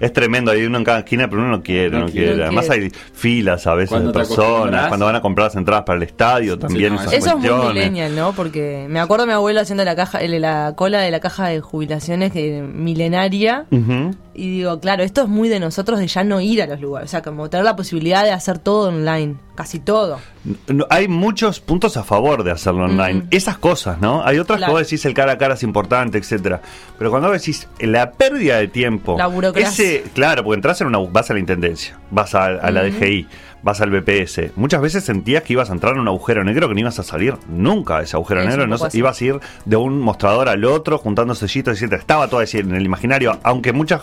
es 0.00 0.12
tremendo, 0.12 0.50
hay 0.50 0.64
uno 0.64 0.78
en 0.78 0.84
cada 0.84 1.00
esquina, 1.00 1.28
pero 1.28 1.42
uno 1.42 1.50
no 1.50 1.62
quiere, 1.62 1.90
no, 1.90 2.00
No 2.00 2.06
quiere. 2.06 2.26
quiere. 2.28 2.42
Además 2.44 2.68
hay 2.70 2.90
filas 3.12 3.66
a 3.66 3.74
veces 3.74 4.04
de 4.04 4.12
personas, 4.12 4.88
cuando 4.88 5.06
van 5.06 5.16
a 5.16 5.20
comprar 5.20 5.46
las 5.48 5.56
entradas 5.56 5.84
para 5.84 5.96
el 5.96 6.02
estadio, 6.02 6.58
también 6.58 6.94
no, 6.94 7.00
esas 7.00 7.12
Eso 7.14 7.38
es 7.38 7.50
muy 7.50 7.68
millennial, 7.68 8.14
¿no? 8.14 8.32
Porque 8.32 8.86
me 8.88 9.00
acuerdo 9.00 9.24
a 9.24 9.26
mi 9.26 9.32
abuelo 9.32 9.60
haciendo 9.60 9.84
la 9.84 9.94
caja, 9.96 10.18
el- 10.18 10.34
la 10.40 10.72
cola 10.76 11.00
de 11.00 11.10
la 11.10 11.20
caja 11.20 11.46
de 11.48 11.60
jubilaciones 11.60 12.32
que 12.32 12.60
culinaria 13.14 13.64
uh 13.70 13.78
-huh. 13.78 14.14
Y 14.34 14.50
digo, 14.58 14.80
claro, 14.80 15.02
esto 15.04 15.22
es 15.22 15.28
muy 15.28 15.48
de 15.48 15.60
nosotros 15.60 15.98
de 16.00 16.06
ya 16.08 16.24
no 16.24 16.40
ir 16.40 16.60
a 16.60 16.66
los 16.66 16.80
lugares. 16.80 17.08
O 17.08 17.10
sea, 17.10 17.22
como 17.22 17.48
tener 17.48 17.64
la 17.64 17.76
posibilidad 17.76 18.24
de 18.24 18.32
hacer 18.32 18.58
todo 18.58 18.88
online. 18.88 19.36
Casi 19.54 19.78
todo. 19.78 20.18
No, 20.66 20.84
hay 20.90 21.06
muchos 21.06 21.60
puntos 21.60 21.96
a 21.96 22.02
favor 22.02 22.42
de 22.42 22.50
hacerlo 22.50 22.86
online. 22.86 23.28
Esas 23.30 23.56
cosas, 23.58 24.00
¿no? 24.00 24.24
Hay 24.26 24.38
otras 24.40 24.58
Claro. 24.58 24.72
que 24.72 24.78
vos 24.80 24.82
decís 24.88 25.04
el 25.04 25.14
cara 25.14 25.32
a 25.32 25.38
cara 25.38 25.54
es 25.54 25.62
importante, 25.62 26.18
etcétera. 26.18 26.60
Pero 26.98 27.10
cuando 27.10 27.28
vos 27.28 27.38
decís 27.40 27.68
la 27.78 28.10
pérdida 28.10 28.56
de 28.56 28.66
tiempo. 28.66 29.16
La 29.16 29.28
burocracia. 29.28 29.68
ese- 29.68 30.02
claro, 30.12 30.42
porque 30.42 30.56
entras 30.56 30.80
en 30.80 30.88
una. 30.88 30.98
vas 30.98 31.30
a 31.30 31.34
la 31.34 31.38
intendencia, 31.40 31.96
vas 32.10 32.34
a, 32.34 32.46
a 32.46 32.70
la 32.72 32.82
DGI, 32.82 33.28
vas 33.62 33.80
al 33.80 33.90
BPS. 33.90 34.50
Muchas 34.56 34.80
veces 34.82 35.04
sentías 35.04 35.44
que 35.44 35.52
ibas 35.52 35.70
a 35.70 35.72
entrar 35.72 35.94
en 35.94 36.00
un 36.00 36.08
agujero 36.08 36.42
negro 36.42 36.66
que 36.66 36.74
no 36.74 36.80
ibas 36.80 36.98
a 36.98 37.04
salir 37.04 37.36
nunca 37.48 37.98
de 37.98 38.04
ese 38.04 38.16
agujero 38.16 38.40
Es 38.42 38.48
negro. 38.48 38.66
No, 38.66 38.74
así. 38.74 38.98
ibas 38.98 39.20
a 39.20 39.24
ir 39.24 39.38
de 39.64 39.76
un 39.76 40.00
mostrador 40.00 40.48
al 40.48 40.64
otro, 40.64 40.98
juntando 40.98 41.32
sellitos, 41.36 41.74
etcétera. 41.74 42.00
Estaba 42.00 42.26
todo 42.26 42.40
así 42.40 42.58
en 42.58 42.74
el 42.74 42.84
imaginario, 42.84 43.38
aunque 43.44 43.72
muchos 43.72 44.02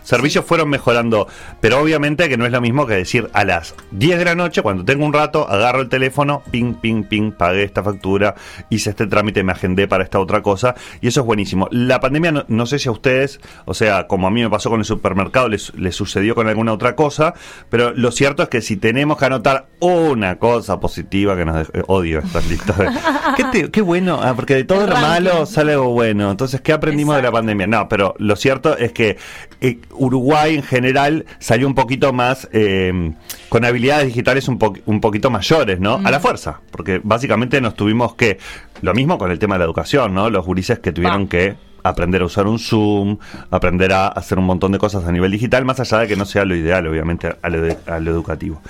servicios 0.03 0.45
fueron 0.45 0.69
mejorando. 0.69 1.27
Pero 1.59 1.79
obviamente 1.81 2.29
que 2.29 2.37
no 2.37 2.45
es 2.45 2.51
lo 2.51 2.61
mismo 2.61 2.85
que 2.85 2.95
decir 2.95 3.29
a 3.33 3.43
las 3.45 3.75
10 3.91 4.19
de 4.19 4.25
la 4.25 4.35
noche, 4.35 4.61
cuando 4.61 4.83
tengo 4.85 5.05
un 5.05 5.13
rato, 5.13 5.47
agarro 5.49 5.81
el 5.81 5.89
teléfono, 5.89 6.43
ping, 6.51 6.73
ping, 6.75 7.03
ping, 7.03 7.31
pagué 7.31 7.63
esta 7.63 7.83
factura, 7.83 8.35
hice 8.69 8.89
este 8.91 9.07
trámite, 9.07 9.43
me 9.43 9.51
agendé 9.51 9.87
para 9.87 10.03
esta 10.03 10.19
otra 10.19 10.41
cosa. 10.41 10.75
Y 11.01 11.07
eso 11.07 11.21
es 11.21 11.25
buenísimo. 11.25 11.67
La 11.71 11.99
pandemia, 11.99 12.31
no, 12.31 12.45
no 12.47 12.65
sé 12.65 12.79
si 12.79 12.89
a 12.89 12.91
ustedes, 12.91 13.39
o 13.65 13.73
sea, 13.73 14.07
como 14.07 14.27
a 14.27 14.31
mí 14.31 14.41
me 14.41 14.49
pasó 14.49 14.69
con 14.69 14.79
el 14.79 14.85
supermercado, 14.85 15.47
les, 15.49 15.73
les 15.75 15.95
sucedió 15.95 16.35
con 16.35 16.47
alguna 16.47 16.73
otra 16.73 16.95
cosa, 16.95 17.33
pero 17.69 17.91
lo 17.93 18.11
cierto 18.11 18.43
es 18.43 18.49
que 18.49 18.61
si 18.61 18.77
tenemos 18.77 19.17
que 19.17 19.25
anotar 19.25 19.67
una 19.79 20.37
cosa 20.37 20.79
positiva 20.79 21.35
que 21.35 21.45
nos 21.45 21.69
eh, 21.69 21.83
odio 21.87 22.19
estas 22.19 22.47
listas. 22.47 22.77
de- 22.77 22.89
¿Qué, 23.37 23.43
te- 23.45 23.71
qué 23.71 23.81
bueno, 23.81 24.19
ah, 24.21 24.33
porque 24.35 24.55
de 24.55 24.63
todo 24.63 24.81
El 24.81 24.87
lo 24.89 24.95
ranking. 24.95 25.09
malo 25.09 25.45
sale 25.45 25.73
algo 25.73 25.89
bueno. 25.91 26.29
Entonces, 26.31 26.61
¿qué 26.61 26.73
aprendimos 26.73 27.15
de 27.15 27.21
la 27.21 27.31
pandemia? 27.31 27.67
No, 27.67 27.87
pero 27.89 28.13
lo 28.17 28.35
cierto 28.35 28.77
es 28.77 28.91
que 28.91 29.17
eh, 29.61 29.79
Uruguay 29.93 30.55
en 30.55 30.63
general 30.63 31.25
salió 31.39 31.67
un 31.67 31.75
poquito 31.75 32.13
más 32.13 32.47
eh, 32.53 33.13
con 33.49 33.65
habilidades 33.65 34.07
digitales 34.07 34.47
un, 34.47 34.57
po- 34.57 34.73
un 34.85 35.01
poquito 35.01 35.29
mayores, 35.29 35.79
¿no? 35.79 35.99
A 36.03 36.11
la 36.11 36.19
fuerza, 36.19 36.61
porque 36.71 37.01
básicamente 37.03 37.59
nos 37.61 37.75
tuvimos 37.75 38.15
que, 38.15 38.37
lo 38.81 38.93
mismo 38.93 39.17
con 39.17 39.31
el 39.31 39.39
tema 39.39 39.55
de 39.55 39.59
la 39.59 39.65
educación, 39.65 40.13
¿no? 40.13 40.29
Los 40.29 40.45
gurises 40.45 40.79
que 40.79 40.91
tuvieron 40.91 41.25
Pa. 41.25 41.29
que 41.29 41.55
aprender 41.83 42.21
a 42.21 42.25
usar 42.25 42.45
un 42.47 42.59
Zoom, 42.59 43.17
aprender 43.49 43.91
a 43.93 44.07
hacer 44.07 44.37
un 44.37 44.45
montón 44.45 44.71
de 44.71 44.77
cosas 44.77 45.05
a 45.05 45.11
nivel 45.11 45.31
digital, 45.31 45.65
más 45.65 45.79
allá 45.79 45.99
de 45.99 46.07
que 46.07 46.15
no 46.15 46.25
sea 46.25 46.45
lo 46.45 46.55
ideal, 46.55 46.85
obviamente, 46.87 47.35
a 47.41 47.49
lo, 47.49 47.61
de- 47.61 47.77
a 47.87 47.99
lo 47.99 48.11
educativo. 48.11 48.61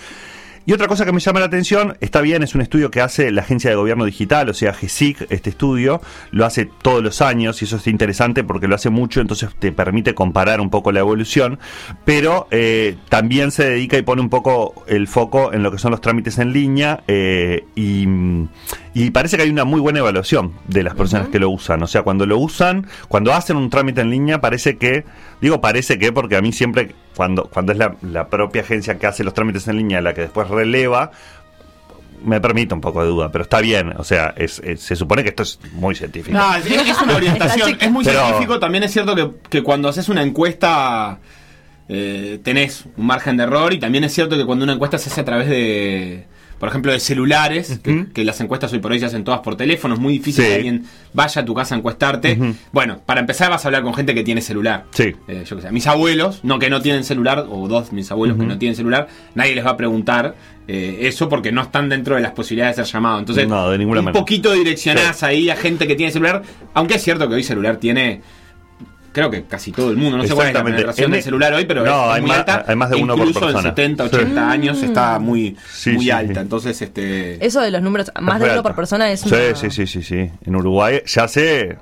Y 0.65 0.74
otra 0.74 0.88
cosa 0.88 1.06
que 1.06 1.12
me 1.12 1.20
llama 1.20 1.39
la 1.39 1.48
atención, 1.48 1.98
está 2.01 2.22
bien, 2.22 2.44
es 2.44 2.53
un 2.53 2.62
estudio 2.62 2.91
que 2.91 3.01
hace 3.01 3.32
la 3.32 3.41
Agencia 3.41 3.72
de 3.72 3.75
Gobierno 3.75 4.06
Digital, 4.06 4.48
o 4.50 4.53
sea, 4.53 4.74
GESIC, 4.74 5.25
este 5.32 5.50
estudio, 5.50 6.01
lo 6.30 6.46
hace 6.46 6.70
todos 6.84 7.01
los 7.01 7.22
años 7.22 7.62
y 7.62 7.65
eso 7.65 7.77
es 7.77 7.88
interesante 7.88 8.44
porque 8.44 8.68
lo 8.68 8.75
hace 8.75 8.91
mucho, 8.91 9.22
entonces 9.22 9.50
te 9.58 9.72
permite 9.72 10.13
comparar 10.13 10.62
un 10.62 10.70
poco 10.70 10.91
la 10.91 11.00
evolución, 11.00 11.58
pero 12.06 12.48
eh, 12.51 12.96
también 13.10 13.50
se 13.50 13.68
dedica 13.70 13.98
y 13.98 14.03
pone 14.03 14.22
un 14.22 14.30
poco 14.30 14.86
el 14.88 15.08
foco 15.08 15.51
en 15.51 15.63
lo 15.63 15.72
que 15.72 15.80
son 15.80 15.91
los 15.91 16.01
trámites 16.01 16.38
en 16.38 16.53
línea 16.53 17.03
eh, 17.08 17.65
y, 17.75 18.08
y 18.94 19.10
parece 19.10 19.38
que 19.38 19.44
hay 19.44 19.50
una 19.50 19.65
muy 19.65 19.82
buena 19.82 20.00
evaluación 20.00 20.53
de 20.68 20.84
las 20.84 20.94
personas 20.94 21.30
que 21.30 21.39
lo 21.39 21.50
usan, 21.50 21.82
o 21.82 21.88
sea, 21.88 22.03
cuando 22.03 22.27
lo 22.27 22.38
usan, 22.38 22.86
cuando 23.08 23.34
hacen 23.34 23.58
un 23.58 23.72
trámite 23.72 24.01
en 24.01 24.12
línea, 24.12 24.41
parece 24.41 24.77
que, 24.77 25.06
digo 25.41 25.60
parece 25.60 25.98
que 25.98 26.12
porque 26.12 26.36
a 26.36 26.41
mí 26.41 26.51
siempre, 26.51 26.94
cuando, 27.22 27.44
cuando 27.44 27.72
es 27.72 27.78
la, 27.78 27.96
la 28.01 28.28
propia 28.30 28.63
agencia 28.63 28.98
que 28.98 29.06
hace 29.06 29.24
los 29.24 29.36
trámites 29.36 29.68
en 29.68 29.78
línea 29.78 30.01
la 30.01 30.16
que 30.16 30.22
después 30.22 30.48
releva, 30.50 31.12
me 32.25 32.42
permite 32.42 32.74
un 32.74 32.82
poco 32.82 33.04
de 33.04 33.10
duda, 33.10 33.32
pero 33.32 33.44
está 33.44 33.62
bien, 33.62 33.94
o 33.96 34.04
sea, 34.04 34.34
es, 34.36 34.58
es- 34.66 34.82
se 34.82 34.96
supone 34.96 35.22
que 35.22 35.30
esto 35.30 35.44
es 35.44 35.60
muy 35.74 35.94
científico. 35.94 36.36
No, 36.36 36.56
es, 36.56 36.66
una 37.04 37.16
orientación. 37.22 37.78
Es 37.80 37.92
muy 37.92 38.04
Pero- 38.04 38.22
científico. 38.25 38.60
También 38.60 38.84
es 38.86 38.92
cierto 38.92 39.13
que, 39.16 39.30
que 39.51 39.62
cuando 39.62 39.88
haces 39.88 40.10
una 40.10 40.24
encuesta 40.24 41.20
eh, 41.88 42.40
tenés 42.44 42.86
un 42.98 43.06
margen 43.06 43.38
de 43.38 43.44
error. 43.44 43.72
Y 43.72 43.80
también 43.80 44.04
es 44.04 44.13
cierto 44.13 44.36
que 44.36 44.46
cuando 44.48 44.63
una 44.63 44.74
encuesta 44.74 44.98
se 44.98 45.10
hace 45.12 45.22
a 45.22 45.25
través 45.25 45.48
de, 45.48 46.25
por 46.62 46.70
ejemplo, 46.70 46.91
de 46.91 47.00
celulares, 47.00 47.80
que, 47.84 48.06
que 48.13 48.24
las 48.24 48.39
encuestas 48.39 48.72
hoy 48.72 48.77
por 48.80 48.91
hoy 48.91 49.00
se 49.00 49.08
hacen 49.08 49.24
todas 49.24 49.39
por 49.41 49.58
teléfono, 49.58 49.96
es 49.96 50.00
muy 50.00 50.13
difícil 50.13 50.44
Sí. 50.46 50.50
que 50.50 50.56
alguien 50.56 50.86
vaya 51.12 51.41
a 51.41 51.44
tu 51.46 51.53
casa 51.56 51.74
a 51.75 51.80
encuestarte. 51.80 52.38
Bueno, 52.72 53.00
para 53.06 53.20
empezar 53.20 53.50
vas 53.50 53.65
a 53.65 53.68
hablar 53.68 53.82
con 53.84 53.94
gente 53.96 54.13
que 54.13 54.24
tiene 54.24 54.41
celular. 54.41 54.86
Sí. 54.91 55.13
Eh, 55.27 55.44
yo 55.46 55.56
qué 55.58 55.63
sé, 55.63 55.72
mis 55.72 55.88
abuelos, 55.88 56.39
no 56.44 56.60
que 56.60 56.70
no 56.70 56.80
tienen 56.82 57.03
celular, 57.03 57.48
o 57.50 57.68
dos 57.68 57.89
de 57.89 57.96
mis 57.96 58.12
abuelos 58.12 58.38
que 58.38 58.46
no 58.46 58.58
tienen 58.60 58.75
celular, 58.75 59.08
nadie 59.36 59.56
les 59.56 59.65
va 59.65 59.72
a 59.72 59.77
preguntar 59.77 60.36
eh, 60.68 61.00
eso 61.08 61.27
porque 61.27 61.51
no 61.51 61.63
están 61.63 61.89
dentro 61.89 62.15
de 62.15 62.22
las 62.22 62.32
posibilidades 62.34 62.77
de 62.77 62.86
ser 62.86 62.94
llamados. 62.94 63.20
Entonces, 63.22 63.48
No, 63.48 63.70
de 63.72 63.77
ninguna 63.80 64.00
un 64.01 64.06
manera. 64.06 64.20
poquito 64.22 64.53
direccionás 64.53 65.24
ahí 65.24 65.50
a 65.50 65.56
gente 65.56 65.88
que 65.88 65.96
tiene 65.96 66.12
celular, 66.12 66.44
aunque 66.75 66.94
es 66.96 67.03
cierto 67.03 67.27
que 67.27 67.34
hoy 67.36 67.44
celular 67.44 67.77
tiene, 67.77 68.22
creo 69.12 69.30
que 69.30 69.44
casi 69.44 69.72
todo 69.72 69.89
el 69.91 69.98
mundo, 69.98 70.18
no 70.18 70.25
sé 70.25 70.34
cuál 70.34 70.48
es 70.50 70.53
la 70.53 70.63
penetración 70.63 71.06
En- 71.06 71.12
del 71.12 71.24
celular 71.24 71.53
hoy, 71.53 71.65
pero 71.65 71.84
No, 71.86 72.03
es, 72.03 72.08
es 72.10 72.13
hay 72.15 72.22
muy 72.22 72.30
más- 72.30 72.39
alta. 72.39 72.65
hay 72.68 72.75
más 72.75 72.89
de 72.89 72.96
uno 72.98 73.15
por 73.15 73.27
Incluso 73.27 73.39
persona. 73.48 73.60
en 73.70 73.75
70, 73.75 74.10
Sí. 74.10 74.15
80 74.15 74.51
años 74.51 74.84
está 74.84 75.20
muy, 75.20 75.58
Sí, 75.72 75.91
muy 75.91 76.03
sí, 76.06 76.12
alta. 76.12 76.34
sí. 76.36 76.39
Entonces, 76.39 76.82
este... 76.82 77.46
Eso 77.46 77.62
de 77.62 77.72
los 77.72 77.82
números, 77.82 78.12
más 78.20 78.39
de 78.39 78.46
uno 78.46 78.53
alta. 78.53 78.63
por 78.63 78.75
persona 78.75 79.12
es 79.12 79.22
Sí, 79.22 79.30
una- 79.34 79.56
sí, 79.56 79.70
sí, 79.72 79.88
sí, 79.88 80.03
sí. 80.03 80.30
En 80.46 80.56
Uruguay 80.56 81.01
ya 81.06 81.27
sé, 81.27 81.77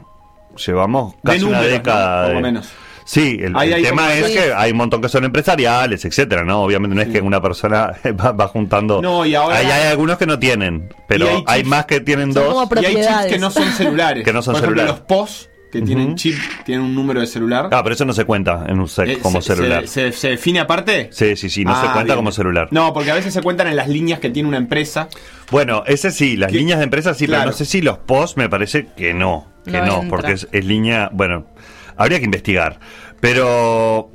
llevamos 0.65 1.15
casi 1.23 1.43
una 1.43 1.57
números, 1.57 1.71
década. 1.71 2.15
¿no? 2.21 2.21
Por 2.23 2.27
de- 2.29 2.33
lo 2.35 2.41
menos. 2.41 2.69
Sí, 3.05 3.39
el, 3.41 3.55
Ahí 3.57 3.69
el 3.69 3.73
hay 3.73 3.83
tema 3.83 4.13
es 4.13 4.27
Sí. 4.27 4.33
que 4.33 4.53
hay 4.53 4.71
un 4.71 4.77
montón 4.77 5.01
que 5.01 5.09
son 5.09 5.23
empresariales, 5.23 6.05
etcétera, 6.05 6.43
¿no? 6.45 6.61
Obviamente 6.61 6.95
no 6.95 7.01
es 7.01 7.07
que 7.07 7.19
una 7.21 7.41
persona 7.41 7.91
va, 8.23 8.33
va 8.33 8.47
juntando. 8.49 9.01
No, 9.01 9.25
y 9.25 9.33
ahora- 9.33 9.57
Hay, 9.57 9.65
hay 9.65 9.87
algunos 9.87 10.19
que 10.19 10.27
no 10.27 10.37
tienen, 10.37 10.93
pero 11.07 11.27
hay, 11.27 11.43
hay 11.47 11.63
más 11.63 11.85
que 11.85 12.01
tienen 12.01 12.31
Son 12.33 12.43
dos. 12.43 12.53
como 12.69 12.81
Y 12.81 12.85
hay 12.85 12.95
chips 12.97 13.25
que 13.27 13.39
no 13.39 13.49
son 13.49 13.63
celulares. 13.71 14.23
Que 14.23 14.31
no 14.31 14.43
son 14.43 14.53
por 14.53 14.63
ejemplo, 14.63 14.81
celulares. 14.83 14.99
los 14.99 15.07
POS, 15.07 15.49
que 15.71 15.81
tienen 15.81 16.15
chip, 16.15 16.35
tienen 16.65 16.83
un 16.85 16.95
número 16.95 17.19
de 17.21 17.27
celular. 17.27 17.69
Ah, 17.71 17.81
pero 17.83 17.93
eso 17.93 18.03
no 18.05 18.13
se 18.13 18.25
cuenta 18.25 18.65
en 18.67 18.79
un 18.79 18.87
SEC 18.87 19.07
Eh, 19.09 19.19
como 19.21 19.41
se- 19.41 19.55
celular. 19.55 19.87
Se, 19.87 20.11
se- 20.11 20.17
se 20.17 20.29
define 20.29 20.59
aparte? 20.59 21.09
Sí, 21.11 21.35
sí, 21.35 21.49
sí, 21.49 21.63
no 21.63 21.73
se 21.79 21.87
Ah, 21.87 21.93
cuenta 21.93 22.13
bien. 22.13 22.15
como 22.17 22.31
celular. 22.31 22.67
No, 22.71 22.93
porque 22.93 23.11
a 23.11 23.15
veces 23.15 23.33
se 23.33 23.41
cuentan 23.41 23.67
en 23.67 23.75
las 23.75 23.87
líneas 23.87 24.19
que 24.19 24.29
tiene 24.29 24.49
una 24.49 24.57
empresa. 24.57 25.09
Bueno, 25.51 25.83
ese 25.85 26.11
sí, 26.11 26.37
las 26.37 26.51
Que- 26.51 26.57
líneas 26.57 26.79
de 26.79 26.85
empresa 26.85 27.13
sí, 27.13 27.25
claro. 27.27 27.41
pero 27.43 27.51
no 27.51 27.57
sé 27.57 27.65
si 27.65 27.81
los 27.81 27.97
posts 27.99 28.37
me 28.37 28.49
parece 28.49 28.87
que 28.97 29.13
no, 29.13 29.47
que 29.65 29.81
No 29.81 30.03
porque 30.09 30.31
es, 30.33 30.47
es 30.51 30.65
línea, 30.65 31.09
bueno, 31.13 31.45
habría 31.97 32.17
que 32.19 32.25
investigar, 32.25 32.79
pero 33.19 34.11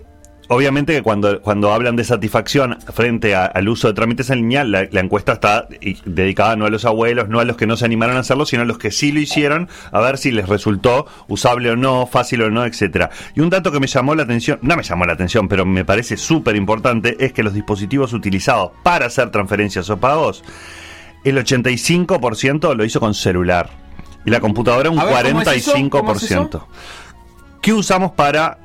obviamente 0.49 0.93
que 0.95 1.03
cuando, 1.03 1.41
cuando 1.41 1.73
hablan 1.73 1.97
de 1.97 2.05
satisfacción 2.05 2.79
frente 2.93 3.35
a- 3.35 3.47
al 3.47 3.69
uso 3.69 3.89
de 3.89 3.95
trámites 3.95 4.31
en 4.31 4.39
línea, 4.39 4.65
la, 4.65 4.87
la 4.91 5.01
encuesta 5.01 5.33
está 5.35 5.67
dedicada 6.05 6.57
no 6.57 6.67
a 6.67 6.71
los 6.71 6.85
abuelos, 6.85 7.29
no 7.29 7.41
a 7.41 7.45
los 7.45 7.57
que 7.57 7.67
no 7.67 7.77
se 7.77 7.85
animaron 7.85 8.17
a 8.17 8.21
hacerlo, 8.21 8.45
sino 8.47 8.63
a 8.63 8.65
los 8.65 8.79
que 8.79 8.91
sí 8.91 9.13
lo 9.13 9.21
hicieron, 9.21 9.69
a 9.93 10.01
ver 10.01 10.19
si 10.19 10.31
les 10.31 10.49
resultó 10.49 11.07
usable 11.29 11.71
o 11.71 11.77
no, 11.77 12.07
fácil 12.07 12.43
o 12.43 12.51
no, 12.51 12.65
etcétera. 12.65 13.11
Y 13.35 13.41
un 13.41 13.51
dato 13.51 13.73
que 13.73 13.81
me 13.81 13.87
llamó 13.87 14.15
la 14.15 14.25
atención, 14.25 14.59
no 14.63 14.77
me 14.77 14.83
llamó 14.83 15.05
la 15.07 15.15
atención, 15.15 15.49
pero 15.49 15.65
me 15.65 15.85
parece 15.85 16.17
súper 16.17 16.57
importante, 16.57 17.17
es 17.25 17.33
que 17.33 17.43
los 17.43 17.55
dispositivos 17.55 18.13
utilizados 18.13 18.73
para 18.83 19.07
hacer 19.07 19.31
transferencias 19.31 19.89
o 19.91 19.97
pagos 19.99 20.43
el 21.25 21.39
85% 21.39 22.75
lo 22.75 22.85
hizo 22.85 23.01
con 23.01 23.15
celular. 23.15 23.71
Y 24.27 24.31
la 24.31 24.41
computadora 24.41 24.91
un 24.91 24.99
A 24.99 25.05
ver, 25.05 25.27
¿cómo 25.33 25.43
es 25.43 25.49
eso? 25.49 25.73
45%. 25.75 25.89
¿Cómo 25.91 26.13
es 26.13 26.23
eso? 26.23 26.69
¿Qué 27.63 27.73
usamos 27.73 28.13
para 28.13 28.59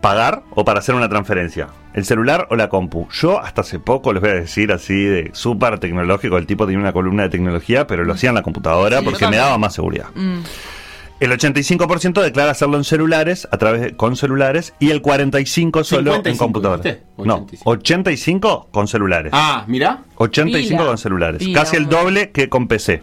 pagar 0.00 0.42
o 0.50 0.64
para 0.64 0.80
hacer 0.80 0.94
una 0.94 1.08
transferencia? 1.08 1.68
¿El 1.94 2.04
celular 2.04 2.46
o 2.50 2.56
la 2.56 2.68
compu? 2.68 3.08
Yo 3.10 3.40
hasta 3.40 3.62
hace 3.62 3.78
poco, 3.78 4.12
les 4.12 4.20
voy 4.20 4.30
a 4.30 4.34
decir 4.34 4.70
así 4.72 5.02
de 5.02 5.30
súper 5.32 5.78
tecnológico, 5.78 6.36
el 6.36 6.46
tipo 6.46 6.66
tenía 6.66 6.80
una 6.80 6.92
columna 6.92 7.24
de 7.24 7.30
tecnología, 7.30 7.86
pero 7.86 8.04
lo 8.04 8.12
hacía 8.12 8.28
en 8.28 8.34
la 8.34 8.42
computadora 8.42 8.98
Sí, 8.98 9.04
porque 9.04 9.26
me 9.28 9.36
daba 9.36 9.56
más 9.58 9.74
seguridad. 9.74 10.06
Mm. 10.14 10.40
El 11.18 11.30
85% 11.32 12.20
declara 12.22 12.50
hacerlo 12.50 12.76
en 12.76 12.84
celulares, 12.84 13.48
a 13.50 13.56
través 13.56 13.80
de, 13.80 13.96
con 13.96 14.16
celulares, 14.16 14.74
y 14.78 14.90
el 14.90 15.00
45% 15.00 15.82
solo 15.82 16.10
en 16.10 16.24
55, 16.24 16.38
computadoras. 16.38 16.84
¿viste? 16.84 17.02
No, 17.16 17.36
85. 17.36 17.70
85 17.70 18.68
con 18.70 18.86
celulares. 18.86 19.32
Ah, 19.34 19.64
mira. 19.66 20.02
85 20.16 20.68
Pila. 20.68 20.86
con 20.86 20.98
celulares. 20.98 21.48
Casi 21.54 21.76
el 21.76 21.88
doble 21.88 22.32
que 22.32 22.50
con 22.50 22.68
PC. 22.68 23.02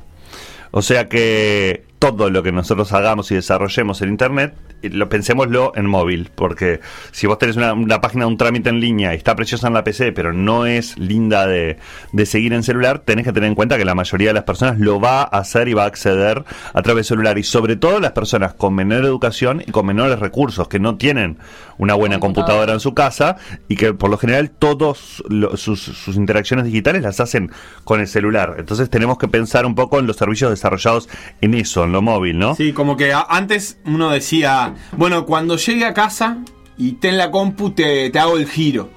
O 0.69 0.83
sea 0.83 1.09
que 1.09 1.85
todo 1.97 2.29
lo 2.29 2.43
que 2.43 2.51
nosotros 2.51 2.93
hagamos 2.93 3.31
y 3.31 3.35
desarrollemos 3.35 4.01
en 4.03 4.09
Internet, 4.09 4.53
lo 4.89 5.09
pensémoslo 5.09 5.71
en 5.75 5.85
móvil. 5.85 6.29
Porque 6.35 6.79
si 7.11 7.27
vos 7.27 7.37
tenés 7.37 7.55
una, 7.55 7.73
una 7.73 8.01
página 8.01 8.25
de 8.25 8.31
un 8.31 8.37
trámite 8.37 8.69
en 8.69 8.79
línea 8.79 9.13
y 9.13 9.17
está 9.17 9.35
preciosa 9.35 9.67
en 9.67 9.73
la 9.73 9.83
PC, 9.83 10.11
pero 10.11 10.33
no 10.33 10.65
es 10.65 10.97
linda 10.97 11.47
de, 11.47 11.77
de 12.11 12.25
seguir 12.25 12.53
en 12.53 12.63
celular, 12.63 12.99
tenés 12.99 13.25
que 13.25 13.33
tener 13.33 13.47
en 13.47 13.55
cuenta 13.55 13.77
que 13.77 13.85
la 13.85 13.95
mayoría 13.95 14.29
de 14.29 14.33
las 14.35 14.43
personas 14.43 14.79
lo 14.79 14.99
va 14.99 15.21
a 15.21 15.25
hacer 15.39 15.67
y 15.67 15.73
va 15.73 15.83
a 15.83 15.87
acceder 15.87 16.43
a 16.73 16.81
través 16.81 17.05
de 17.05 17.09
celular. 17.09 17.37
Y 17.37 17.43
sobre 17.43 17.75
todo 17.75 17.99
las 17.99 18.11
personas 18.13 18.53
con 18.53 18.73
menor 18.75 19.03
educación 19.05 19.61
y 19.65 19.71
con 19.71 19.85
menores 19.85 20.19
recursos, 20.19 20.67
que 20.67 20.79
no 20.79 20.95
tienen 20.97 21.37
una 21.77 21.95
buena 21.95 22.19
Computadora. 22.19 22.73
en 22.73 22.79
su 22.79 22.93
casa 22.93 23.37
y 23.67 23.75
que 23.75 23.93
por 23.93 24.09
lo 24.09 24.17
general 24.17 24.51
todos 24.51 25.23
lo- 25.27 25.57
sus, 25.57 25.81
sus 25.81 26.15
interacciones 26.15 26.65
digitales 26.65 27.01
las 27.01 27.19
hacen 27.19 27.51
con 27.83 27.99
el 27.99 28.07
celular. 28.07 28.55
Entonces 28.59 28.89
tenemos 28.89 29.17
que 29.17 29.27
pensar 29.27 29.65
un 29.65 29.73
poco 29.75 29.99
en 29.99 30.07
los 30.07 30.15
servicios 30.17 30.51
desarrollados 30.51 31.09
en 31.41 31.53
eso, 31.55 31.83
en 31.83 31.91
lo 31.91 32.01
móvil, 32.01 32.37
¿no? 32.37 32.55
Sí, 32.55 32.73
como 32.73 32.95
que 32.95 33.13
antes 33.27 33.79
uno 33.85 34.11
decía, 34.11 34.73
bueno, 34.98 35.25
cuando 35.25 35.58
llegue 35.58 35.86
a 35.86 35.94
casa 35.94 36.38
y 36.77 36.94
ten 36.94 37.18
la 37.18 37.32
compu, 37.32 37.72
te, 37.72 38.10
te 38.10 38.20
hago 38.20 38.38
el 38.38 38.48
giro. 38.48 38.89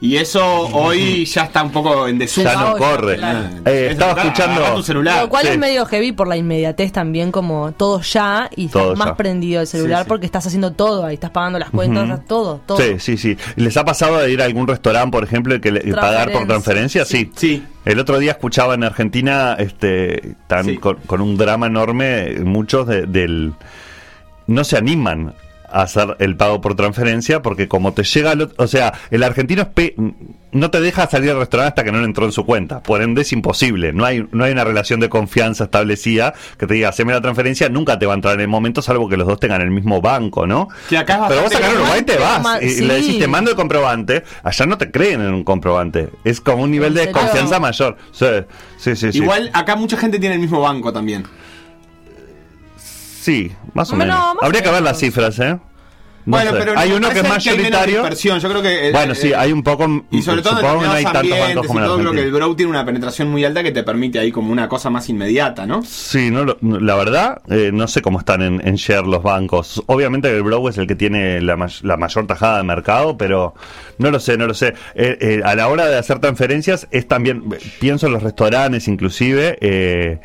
Y 0.00 0.16
eso 0.16 0.44
hoy 0.72 1.24
ya 1.26 1.44
está 1.44 1.62
un 1.62 1.70
poco 1.70 2.08
en 2.08 2.18
desuso. 2.18 2.42
Ya 2.42 2.56
no 2.60 2.76
corre. 2.76 3.20
Eh, 3.64 3.86
Es 3.86 3.92
estaba 3.92 4.20
escuchando... 4.20 4.60
tu 4.74 4.82
celular. 4.82 5.22
Lo 5.22 5.28
cual 5.28 5.44
Sí. 5.44 5.50
es 5.52 5.58
medio 5.58 5.86
heavy 5.86 6.10
por 6.10 6.26
la 6.26 6.36
inmediatez 6.36 6.90
también, 6.90 7.30
como 7.30 7.70
todo 7.70 8.00
ya 8.00 8.50
y 8.56 8.66
estás 8.66 8.82
Todo 8.82 8.96
más 8.96 9.06
ya. 9.10 9.16
prendido 9.16 9.60
el 9.60 9.68
celular 9.68 9.98
Sí, 10.00 10.02
sí. 10.02 10.08
porque 10.08 10.26
estás 10.26 10.44
haciendo 10.44 10.72
todo 10.72 11.06
ahí, 11.06 11.14
estás 11.14 11.30
pagando 11.30 11.60
las 11.60 11.70
cuentas, 11.70 12.26
todo, 12.26 12.60
todo. 12.66 12.78
Sí, 12.78 12.96
sí, 12.98 13.16
sí. 13.16 13.36
¿Les 13.54 13.76
ha 13.76 13.84
pasado 13.84 14.18
de 14.18 14.32
ir 14.32 14.42
a 14.42 14.46
algún 14.46 14.66
restaurante, 14.66 15.12
por 15.12 15.22
ejemplo, 15.22 15.54
y 15.54 15.60
que 15.60 15.70
le- 15.70 15.94
pagar 15.94 16.32
por 16.32 16.48
transferencia? 16.48 17.04
Sí. 17.04 17.30
Sí. 17.36 17.62
El 17.84 18.00
otro 18.00 18.18
día 18.18 18.32
escuchaba 18.32 18.74
en 18.74 18.82
Argentina, 18.82 19.54
este, 19.56 20.34
tan 20.48 20.64
Sí. 20.64 20.78
con, 20.78 20.96
con 21.06 21.20
un 21.20 21.36
drama 21.36 21.68
enorme, 21.68 22.40
muchos 22.40 22.88
de- 22.88 23.06
del 23.06 23.52
no 24.52 24.64
se 24.64 24.76
animan 24.76 25.34
a 25.74 25.82
hacer 25.82 26.16
el 26.18 26.36
pago 26.36 26.60
por 26.60 26.74
transferencia 26.74 27.40
porque 27.40 27.66
como 27.66 27.94
te 27.94 28.02
llega, 28.04 28.32
el 28.32 28.50
o 28.58 28.66
sea, 28.66 28.92
el 29.10 29.22
argentino 29.22 29.62
es 29.62 29.68
pe- 29.68 29.94
no 30.52 30.70
te 30.70 30.82
deja 30.82 31.06
salir 31.08 31.30
al 31.30 31.38
restaurante 31.38 31.68
hasta 31.70 31.82
que 31.84 31.90
no 31.92 31.98
le 32.00 32.04
entró 32.04 32.26
en 32.26 32.32
su 32.32 32.44
cuenta. 32.44 32.82
Por 32.82 33.00
ende 33.00 33.22
es 33.22 33.32
imposible. 33.32 33.94
No 33.94 34.04
hay, 34.04 34.28
no 34.32 34.44
hay 34.44 34.52
una 34.52 34.64
relación 34.64 35.00
de 35.00 35.08
confianza 35.08 35.64
establecida 35.64 36.34
que 36.58 36.66
te 36.66 36.74
diga, 36.74 36.90
haceme 36.90 37.14
la 37.14 37.22
transferencia, 37.22 37.70
nunca 37.70 37.98
te 37.98 38.04
va 38.04 38.12
a 38.12 38.16
entrar 38.16 38.34
en 38.34 38.42
el 38.42 38.48
momento, 38.48 38.82
salvo 38.82 39.08
que 39.08 39.16
los 39.16 39.26
dos 39.26 39.40
tengan 39.40 39.62
el 39.62 39.70
mismo 39.70 40.02
banco, 40.02 40.46
¿no? 40.46 40.68
Que 40.90 40.98
acá 40.98 41.14
es 41.14 41.20
Pero 41.28 41.40
vos 41.40 41.50
bastante 41.50 41.56
acá 41.66 41.74
en 41.74 41.80
Uruguay 41.80 42.02
te 42.02 42.16
común. 42.16 42.42
vas 42.42 42.62
y, 42.62 42.66
y 42.66 42.68
sí. 42.68 42.84
le 42.84 42.94
decís, 42.96 43.18
te 43.18 43.28
mando 43.28 43.50
el 43.52 43.56
comprobante. 43.56 44.24
Allá 44.42 44.66
no 44.66 44.76
te 44.76 44.90
creen 44.90 45.22
en 45.22 45.32
un 45.32 45.42
comprobante. 45.42 46.10
Es 46.22 46.42
como 46.42 46.64
un 46.64 46.70
nivel 46.70 46.88
¿En 46.88 46.94
de 46.96 47.00
desconfianza 47.06 47.58
mayor. 47.58 47.96
Sí, 48.12 48.26
sí, 48.76 48.94
sí. 48.94 49.10
sí. 49.12 49.18
Igual 49.20 49.48
acá 49.54 49.74
mucha 49.74 49.96
gente 49.96 50.18
tiene 50.18 50.34
el 50.34 50.40
mismo 50.42 50.60
banco 50.60 50.92
también. 50.92 51.24
Sí, 53.22 53.52
más 53.72 53.88
o 53.92 53.96
Bueno, 53.96 54.14
menos. 54.14 54.34
más 54.34 54.42
Habría 54.42 54.60
o 54.60 54.64
que 54.64 54.70
ver 54.70 54.80
menos. 54.82 54.90
las 54.90 54.98
cifras, 54.98 55.38
¿eh? 55.38 55.56
No 56.24 56.36
bueno, 56.36 56.52
sé. 56.52 56.56
pero 56.58 56.78
hay 56.78 56.92
uno 56.92 57.08
que 57.08 57.14
es 57.14 57.24
hay 57.24 57.30
menos 57.30 57.46
mayoritario. 57.46 57.94
dispersión. 57.98 58.38
Yo 58.40 58.48
creo 58.48 58.62
que. 58.62 58.86
el- 58.86 58.92
Bueno, 58.92 59.12
sí, 59.16 59.28
el- 59.28 59.34
hay 59.34 59.50
un 59.52 59.62
poco. 59.64 60.04
Y 60.12 60.22
sobre 60.22 60.40
todo 60.42 60.52
en 60.60 60.78
que 60.80 60.86
no 60.86 60.92
hay 60.92 61.02
tantos 61.04 61.30
bancos 61.30 61.64
y 61.64 61.66
como 61.68 61.80
todo, 61.80 61.98
creo 61.98 62.12
que 62.12 62.20
el. 62.20 62.32
Brow 62.32 62.54
tiene 62.54 62.70
una 62.70 62.84
penetración 62.86 63.28
muy 63.28 63.44
alta 63.44 63.62
que 63.64 63.72
te 63.72 63.82
permite 63.82 64.20
ahí 64.20 64.30
como 64.30 64.52
una 64.52 64.68
cosa 64.68 64.88
más 64.88 65.08
inmediata, 65.08 65.66
¿no? 65.66 65.82
Sí, 65.84 66.30
no, 66.30 66.44
lo- 66.44 66.58
no, 66.60 66.78
la 66.78 66.94
verdad, 66.94 67.42
eh, 67.48 67.70
no 67.72 67.88
sé 67.88 68.02
cómo 68.02 68.20
están 68.20 68.40
en, 68.42 68.60
en 68.66 68.76
share 68.76 69.04
los 69.04 69.22
bancos. 69.24 69.82
Obviamente 69.86 70.28
que 70.28 70.36
el 70.36 70.42
Brow 70.44 70.68
es 70.68 70.78
el 70.78 70.86
que 70.86 70.94
tiene 70.94 71.40
la, 71.40 71.56
may- 71.56 71.70
la 71.82 71.96
mayor 71.96 72.24
tajada 72.28 72.58
de 72.58 72.62
mercado, 72.64 73.16
pero 73.16 73.54
no 73.98 74.10
lo 74.12 74.20
sé, 74.20 74.36
no 74.36 74.46
lo 74.46 74.54
sé. 74.54 74.74
Eh, 74.94 75.18
eh, 75.20 75.40
a 75.44 75.56
la 75.56 75.66
hora 75.66 75.86
de 75.86 75.98
hacer 75.98 76.20
transferencias 76.20 76.86
es 76.92 77.08
también, 77.08 77.42
pienso 77.80 78.06
en 78.06 78.12
los 78.12 78.22
restaurantes 78.22 78.86
inclusive, 78.86 79.58
eh, 79.60 80.20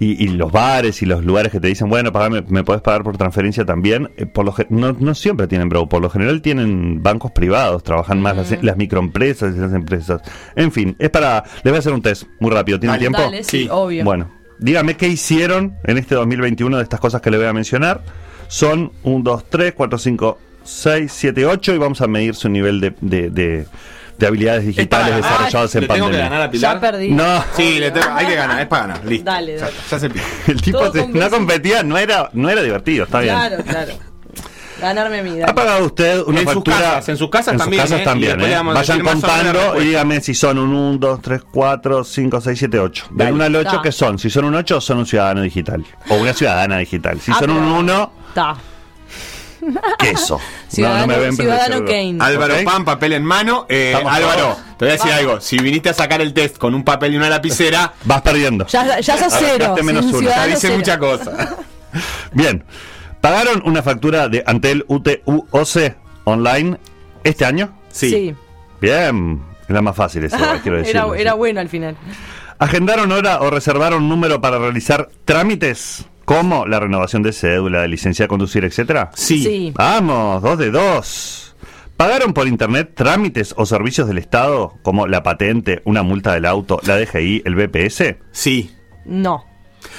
y, 0.00 0.24
y 0.24 0.28
los 0.28 0.50
bares 0.50 1.00
y 1.02 1.06
los 1.06 1.24
lugares 1.24 1.52
que 1.52 1.60
te 1.60 1.68
dicen, 1.68 1.88
bueno, 1.88 2.10
pagame, 2.10 2.42
me 2.48 2.64
podés 2.64 2.82
pagar 2.82 3.04
por 3.04 3.16
transferencia 3.16 3.64
también, 3.64 4.10
eh, 4.16 4.26
por 4.26 4.44
lo 4.44 4.54
no, 4.70 4.96
no 4.98 5.14
siempre 5.14 5.46
tienen 5.46 5.68
Brow, 5.68 5.88
por 5.88 6.00
lo 6.02 6.10
general 6.10 6.42
tienen 6.42 7.02
bancos 7.02 7.30
privados, 7.32 7.84
trabajan 7.84 8.20
más 8.20 8.34
las, 8.36 8.62
las 8.64 8.76
microempresas 8.76 9.54
y 9.54 9.58
las 9.60 9.72
empresas. 9.74 10.22
En 10.56 10.72
fin, 10.72 10.96
es 10.98 11.10
para, 11.10 11.44
les 11.62 11.64
voy 11.70 11.76
a 11.76 11.78
hacer 11.78 11.92
un 11.92 12.02
test 12.02 12.24
muy 12.40 12.50
rápido, 12.50 12.80
¿tienen 12.80 12.94
Dale, 12.94 13.00
tiempo? 13.00 13.20
Dale, 13.20 13.44
sí, 13.44 13.64
Sí. 13.64 13.68
obvio. 13.70 14.02
Bueno, 14.04 14.30
dígame 14.58 14.96
qué 14.96 15.06
hicieron 15.06 15.76
en 15.84 15.98
este 15.98 16.14
2021 16.14 16.78
de 16.78 16.82
estas 16.82 16.98
cosas 16.98 17.20
que 17.20 17.30
le 17.30 17.36
voy 17.36 17.46
a 17.46 17.52
mencionar. 17.52 18.02
Son 18.48 18.90
1, 19.04 19.22
2, 19.22 19.44
3, 19.50 19.74
4, 19.76 19.98
5, 19.98 20.38
6, 20.64 21.12
7, 21.14 21.46
8 21.46 21.74
y 21.74 21.78
vamos 21.78 22.00
a 22.00 22.06
medir 22.08 22.34
su 22.34 22.48
nivel 22.48 22.80
de, 22.80 22.94
de, 23.00 23.30
de- 23.30 23.66
de 24.20 24.26
habilidades 24.28 24.66
digitales 24.66 25.16
desarrolladas 25.16 25.74
en 25.74 25.80
¿Le 25.80 25.86
tengo 25.88 25.94
que 25.96 26.02
pandemia. 26.02 26.28
ganar 26.30 26.42
a 26.42 26.50
Pilar? 26.50 26.74
ya 26.76 26.80
perdí. 26.80 27.08
No, 27.10 27.44
Sí, 27.56 27.78
le 27.80 27.90
tengo- 27.90 28.06
hay 28.14 28.26
que 28.26 28.34
ganar, 28.36 28.60
es 28.60 28.66
para 28.68 28.86
ganar. 28.86 29.04
Listo. 29.04 29.24
Dale, 29.24 29.54
Ya, 29.56 29.64
dale. 29.64 29.76
ya 29.90 29.98
se 29.98 30.10
pide. 30.10 30.22
el 30.46 30.62
tipo 30.62 30.92
se- 30.92 31.08
no 31.08 31.30
competía, 31.30 31.82
no 31.82 31.98
era, 31.98 32.30
no 32.32 32.48
era 32.48 32.62
divertido, 32.62 33.04
está 33.04 33.20
bien. 33.20 33.34
Claro, 33.34 33.64
claro. 33.64 33.92
Ganarme 34.80 35.22
mi 35.22 35.42
¿Ha 35.42 35.54
pagado 35.54 35.84
usted 35.84 36.22
una 36.22 36.38
En 36.40 36.46
sus 36.46 36.54
factura? 36.54 36.76
casas, 36.78 37.08
en 37.10 37.16
sus 37.18 37.28
casas 37.28 37.56
también, 37.58 37.82
casas 37.82 38.00
¿eh? 38.00 38.04
También, 38.04 38.40
¿eh? 38.40 38.58
Vayan 38.64 39.00
contando 39.00 39.78
y 39.78 39.84
dígame 39.88 40.20
si 40.22 40.32
son 40.34 40.58
un 40.58 40.72
1, 40.74 40.98
2, 40.98 41.20
3, 41.20 41.42
4, 41.52 42.02
5, 42.02 42.40
6, 42.40 42.58
7, 42.58 42.78
8. 42.78 43.06
Del 43.10 43.18
Dale. 43.18 43.32
1 43.32 43.44
al 43.44 43.56
8, 43.56 43.70
Ta. 43.72 43.82
¿qué 43.82 43.92
son? 43.92 44.18
Si 44.18 44.30
son 44.30 44.46
un 44.46 44.54
8, 44.54 44.80
son 44.80 44.98
un 44.98 45.06
ciudadano 45.06 45.42
digital. 45.42 45.84
O 46.08 46.14
una 46.14 46.32
ciudadana 46.32 46.78
digital. 46.78 47.20
Si 47.20 47.30
Ah, 47.30 47.36
son 47.40 47.50
un 47.50 47.58
pero- 47.58 47.78
1, 47.78 48.12
Está. 48.28 48.56
Queso. 49.98 50.40
Ciudadano, 50.68 51.06
No, 51.06 51.12
no 51.12 51.18
me 51.18 51.24
ven, 51.24 51.36
Ciudadano. 51.36 51.84
Kane. 51.84 52.16
Álvaro. 52.20 52.54
Pan, 52.64 52.84
papel 52.84 53.12
en 53.14 53.24
mano. 53.24 53.66
Eh, 53.68 53.94
Álvaro, 53.96 54.42
todos. 54.42 54.56
te 54.78 54.84
voy 54.84 54.88
a 54.88 54.92
decir 54.92 55.10
Vamos. 55.10 55.18
algo. 55.18 55.40
Si 55.40 55.58
viniste 55.58 55.88
a 55.90 55.94
sacar 55.94 56.20
el 56.20 56.32
test 56.32 56.58
con 56.58 56.74
un 56.74 56.84
papel 56.84 57.14
y 57.14 57.16
una 57.16 57.28
lapicera, 57.28 57.92
Vas 58.04 58.22
perdiendo. 58.22 58.66
Ya, 58.66 59.00
ya 59.00 59.16
sos 59.18 59.34
cero. 59.38 59.74
menos 59.82 60.06
uno. 60.06 60.28
te 60.30 60.46
dice 60.48 60.58
cero. 60.60 60.76
mucha 60.76 60.98
cosa. 60.98 61.56
Bien. 62.32 62.64
¿Pagaron 63.20 63.62
una 63.66 63.82
factura 63.82 64.28
de 64.28 64.42
Antel 64.46 64.84
UTUOC 64.88 65.94
online 66.24 66.78
este 67.24 67.44
año? 67.44 67.76
Sí. 67.90 68.34
Bien. 68.80 69.42
Es 69.68 69.74
la 69.74 69.82
más 69.82 69.94
fácil 69.94 70.24
esa, 70.24 70.58
quiero 70.62 70.78
decir. 70.78 70.96
era, 70.96 71.06
era 71.16 71.34
bueno 71.34 71.60
al 71.60 71.68
final. 71.68 71.96
¿Agendaron 72.58 73.12
hora 73.12 73.40
o 73.40 73.50
reservaron 73.50 74.08
número 74.08 74.40
para 74.40 74.58
realizar 74.58 75.08
trámites 75.24 76.04
como 76.30 76.64
la 76.64 76.78
renovación 76.78 77.24
de 77.24 77.32
cédula, 77.32 77.80
de 77.82 77.88
licencia 77.88 78.24
de 78.26 78.28
conducir, 78.28 78.64
etcétera? 78.64 79.10
Sí. 79.16 79.42
Sí. 79.42 79.72
Vamos, 79.74 80.40
dos 80.40 80.56
de 80.58 80.70
dos. 80.70 81.56
¿Pagaron 81.96 82.32
por 82.32 82.46
internet 82.46 82.92
trámites 82.94 83.52
o 83.56 83.66
servicios 83.66 84.06
del 84.06 84.18
Estado 84.18 84.74
como 84.82 85.08
la 85.08 85.24
patente, 85.24 85.82
una 85.84 86.04
multa 86.04 86.32
del 86.32 86.46
auto, 86.46 86.78
la 86.84 86.96
DGI, 86.96 87.42
el 87.44 87.56
BPS? 87.56 88.14
Sí. 88.30 88.72
No. 89.06 89.44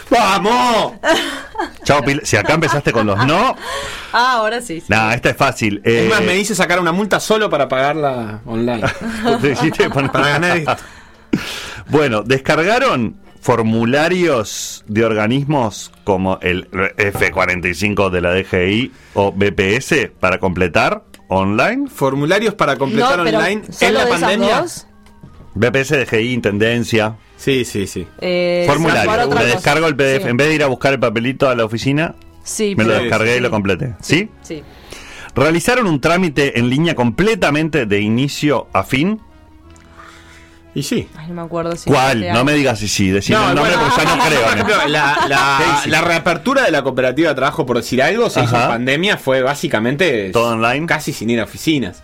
¡Vamos! 0.10 0.94
Chao, 1.84 2.02
Pil- 2.02 2.22
si 2.24 2.38
acá 2.38 2.54
empezaste 2.54 2.94
con 2.94 3.06
los 3.08 3.18
no, 3.28 3.54
Ah, 4.14 4.36
ahora 4.38 4.62
sí. 4.62 4.80
sí. 4.80 4.86
nah, 4.88 5.14
esta 5.14 5.32
es 5.32 5.36
fácil. 5.36 5.82
Es 5.84 6.06
Eh, 6.06 6.08
más, 6.10 6.22
me 6.22 6.34
dice 6.34 6.56
sacar 6.56 6.80
una 6.80 6.94
multa 6.94 7.20
solo 7.20 7.50
para 7.50 7.68
pagarla 7.68 8.40
online. 8.46 8.84
te 9.78 9.90
para 9.90 10.28
ganar 10.30 10.58
esto. 10.58 10.78
Bueno, 11.88 12.24
descargaron 12.24 13.20
formularios 13.42 14.84
de 14.88 15.04
organismos 15.04 15.92
como 16.04 16.40
el 16.42 16.70
F45 16.72 18.10
de 18.10 18.22
la 18.22 18.34
DGI 18.34 18.92
o 19.16 19.32
BPS 19.32 20.12
para 20.20 20.40
completar 20.40 21.04
online. 21.28 21.90
Formularios 21.90 22.54
para 22.54 22.78
completar 22.78 23.18
no, 23.18 23.24
online 23.24 23.64
en 23.80 23.94
la 23.94 24.08
pandemia. 24.08 24.66
BPS, 25.54 25.90
DGI, 26.06 26.34
Intendencia. 26.34 27.18
Sí, 27.36 27.66
sí, 27.66 27.88
sí. 27.88 28.08
eh, 28.22 28.64
Formulario. 28.68 29.12
Me 29.12 29.36
cosa. 29.36 29.44
descargo 29.44 29.88
el 29.88 29.96
PDF. 29.96 30.24
Sí. 30.24 30.30
En 30.30 30.38
vez 30.38 30.48
de 30.48 30.56
ir 30.56 30.64
a 30.64 30.68
buscar 30.68 30.94
el 30.94 31.00
papelito 31.00 31.50
a 31.50 31.56
la 31.56 31.66
oficina, 31.66 32.16
Sí, 32.44 32.76
me 32.76 32.84
lo 32.84 32.94
descargué 32.94 33.38
y 33.38 33.40
lo 33.40 33.52
completé. 33.52 33.96
¿Sí? 34.02 34.30
Sí. 34.42 34.64
¿Realizaron 35.36 35.88
un 35.88 36.02
trámite 36.02 36.60
en 36.60 36.70
línea 36.70 36.96
completamente 36.96 37.86
de 37.86 38.02
inicio 38.02 38.68
a 38.74 38.84
fin? 38.84 39.22
Y 40.74 40.84
sí. 40.84 41.10
Ay, 41.18 41.28
no 41.28 41.34
me 41.34 41.42
acuerdo 41.42 41.76
si. 41.76 41.90
¿Cuál? 41.90 42.32
No 42.32 42.46
me 42.46 42.54
digas 42.54 42.80
si 42.80 42.88
sí. 42.88 43.10
Decime 43.10 43.38
No, 43.40 43.50
el 43.50 43.56
nombre 43.56 43.76
bueno, 43.76 43.90
porque 43.94 44.06
ya 44.08 44.16
no 44.16 44.24
creo. 44.28 44.42
Por 44.42 44.48
¿no? 44.48 44.54
ejemplo, 44.64 44.88
la, 44.88 45.26
la- 45.28 45.82
la 45.88 46.02
reapertura 46.02 46.64
de 46.64 46.72
la 46.72 46.82
cooperativa 46.82 47.30
de 47.30 47.36
trabajo, 47.36 47.66
por 47.66 47.78
decir 47.78 48.02
algo, 48.02 48.30
se 48.30 48.42
hizo 48.44 48.56
en 48.56 48.68
pandemia, 48.68 49.18
fue 49.18 49.42
básicamente 49.42 50.30
¿Todo 50.32 50.54
online? 50.54 50.86
casi 50.86 51.12
sin 51.14 51.30
ir 51.30 51.42
a 51.42 51.44
oficinas. 51.44 52.02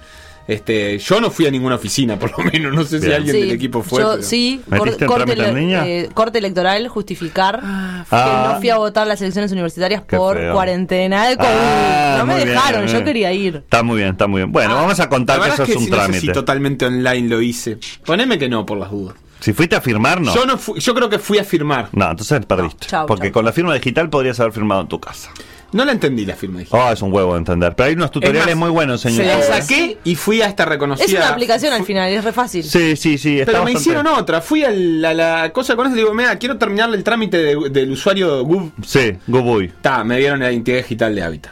Este, 0.48 0.98
yo 1.00 1.20
no 1.20 1.30
fui 1.30 1.46
a 1.46 1.52
ninguna 1.52 1.76
oficina, 1.76 2.18
por 2.18 2.32
lo 2.38 2.46
menos. 2.52 2.74
No 2.74 2.84
sé 2.86 3.02
si 3.02 3.12
alguien 3.12 3.36
Sí, 3.36 3.42
del 3.42 3.52
equipo 3.52 3.84
fue. 3.84 4.02
yo 4.02 4.12
pero- 4.12 4.24
sí, 4.24 4.62
¿Metiste 4.68 5.06
cor- 5.06 5.24
trámite 5.26 5.50
ele- 5.50 6.04
eh, 6.06 6.10
corte 6.14 6.38
electoral, 6.40 6.88
justificar 6.88 7.60
Ah. 7.64 8.06
que 8.10 8.54
no 8.54 8.60
fui 8.60 8.70
a 8.70 8.78
votar 8.78 9.06
las 9.08 9.20
elecciones 9.22 9.52
universitarias 9.52 10.04
Qué 10.08 10.16
por 10.16 10.38
feo. 10.38 10.54
cuarentena 10.54 11.28
de 11.28 11.36
COVID. 11.38 11.48
Ah, 11.50 12.16
no 12.20 12.26
me 12.26 12.36
bien, 12.38 12.48
dejaron, 12.50 12.88
yo 12.88 13.04
quería 13.04 13.34
ir. 13.34 13.58
Está 13.58 13.84
muy 13.84 13.98
bien, 13.98 14.10
está 14.12 14.28
muy 14.28 14.40
bien. 14.42 14.52
Bueno, 14.52 14.72
Ah, 14.72 14.82
vamos 14.82 15.00
a 15.00 15.10
contar 15.10 15.42
que 15.42 15.50
eso 15.50 15.64
es 15.64 15.70
que 15.70 15.76
un 15.78 15.84
si 15.84 15.90
no 15.90 15.96
sé 15.98 16.02
trámite. 16.02 16.20
si 16.22 16.32
totalmente 16.32 16.86
online 16.86 17.28
lo 17.28 17.42
hice. 17.42 17.78
Poneme 18.06 18.38
que 18.40 18.48
no, 18.48 18.66
por 18.66 18.78
las 18.78 18.90
dudas. 18.90 19.16
Si 19.40 19.54
fuiste 19.54 19.76
a 19.76 19.82
firmar, 19.82 20.20
no. 20.22 20.34
Yo 20.34 20.46
no 20.46 20.58
fui- 20.58 20.80
yo 20.80 20.96
creo 20.96 21.10
que 21.10 21.20
fui 21.20 21.38
a 21.38 21.44
firmar. 21.44 21.90
No, 21.92 22.10
entonces 22.10 22.44
perdiste. 22.46 22.86
No, 22.86 22.90
chau, 22.90 23.06
porque 23.06 23.28
chau. 23.28 23.34
con 23.34 23.46
la 23.46 23.52
firma 23.52 23.74
digital 23.74 24.10
podrías 24.10 24.40
haber 24.40 24.54
firmado 24.54 24.82
en 24.82 24.88
tu 24.88 25.00
casa. 25.00 25.30
No 25.74 25.84
la 25.84 25.92
entendí 25.92 26.26
la 26.26 26.36
firma 26.36 26.60
digital. 26.60 26.82
Oh, 26.82 26.92
es 26.94 27.02
un 27.02 27.12
huevo 27.12 27.34
de 27.34 27.40
entender. 27.40 27.76
Pero 27.76 27.88
hay 27.90 27.94
unos 27.96 28.10
tutoriales 28.10 28.56
más, 28.56 28.66
muy 28.66 28.70
buenos 28.70 29.06
en 29.06 29.14
Se 29.14 29.26
la 29.26 29.42
saqué 29.42 29.98
y 30.04 30.16
fui 30.16 30.42
a 30.42 30.48
esta 30.48 30.64
reconocida. 30.66 31.06
Es 31.06 31.14
una 31.14 31.30
aplicación 31.30 31.74
al 31.74 31.84
final, 31.84 32.10
es 32.10 32.24
re 32.24 32.32
fácil. 32.32 32.64
Sí, 32.64 32.96
sí, 32.96 33.18
sí. 33.18 33.40
está 33.40 33.52
Pero 33.52 33.64
me 33.66 33.74
hicieron 33.74 34.08
otra. 34.08 34.40
Fui 34.42 34.64
a 34.64 34.72
la, 34.72 35.14
la 35.14 35.52
cosa 35.52 35.76
con 35.76 35.88
eso 35.88 35.96
y 35.96 36.00
digo, 36.00 36.14
mira, 36.14 36.38
quiero 36.38 36.58
terminar 36.58 36.94
el 36.94 37.04
trámite 37.04 37.38
de- 37.38 37.70
del 37.70 37.92
usuario 37.92 38.44
Gov. 38.46 38.72
Sí, 38.86 39.18
Gubuy. 39.28 39.74
Ta, 39.82 40.04
me 40.06 40.18
dieron 40.20 40.40
la 40.40 40.52
identidad 40.52 40.78
digital 40.78 41.14
de 41.14 41.22
Hábitat. 41.24 41.52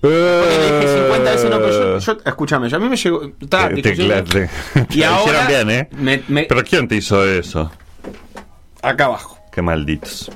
Porque 0.00 0.16
le 0.16 0.80
dije 0.80 0.94
50 1.04 1.30
veces 1.30 1.50
no, 1.50 1.58
pero 1.60 1.98
yo, 1.98 1.98
yo- 1.98 2.18
escúchame, 2.24 2.68
yo- 2.68 2.76
a 2.76 2.80
mí 2.80 2.88
me 2.88 2.96
llegó. 2.96 3.30
Ta, 3.48 3.66
Eh, 3.66 3.74
te- 3.74 3.82
te- 3.82 3.96
yo- 3.96 4.24
te- 4.24 4.48
te 4.86 4.96
y 4.98 5.02
ahora 5.04 5.20
hicieron 5.22 5.46
bien, 5.46 5.70
¿eh? 5.70 5.88
me- 5.92 6.22
me- 6.26 6.44
Pero 6.44 6.64
¿quién 6.64 6.88
te 6.88 6.96
hizo 6.96 7.24
eso? 7.24 7.70
acá 8.82 9.04
abajo. 9.04 9.38
Qué 9.52 9.60
malditos. 9.60 10.30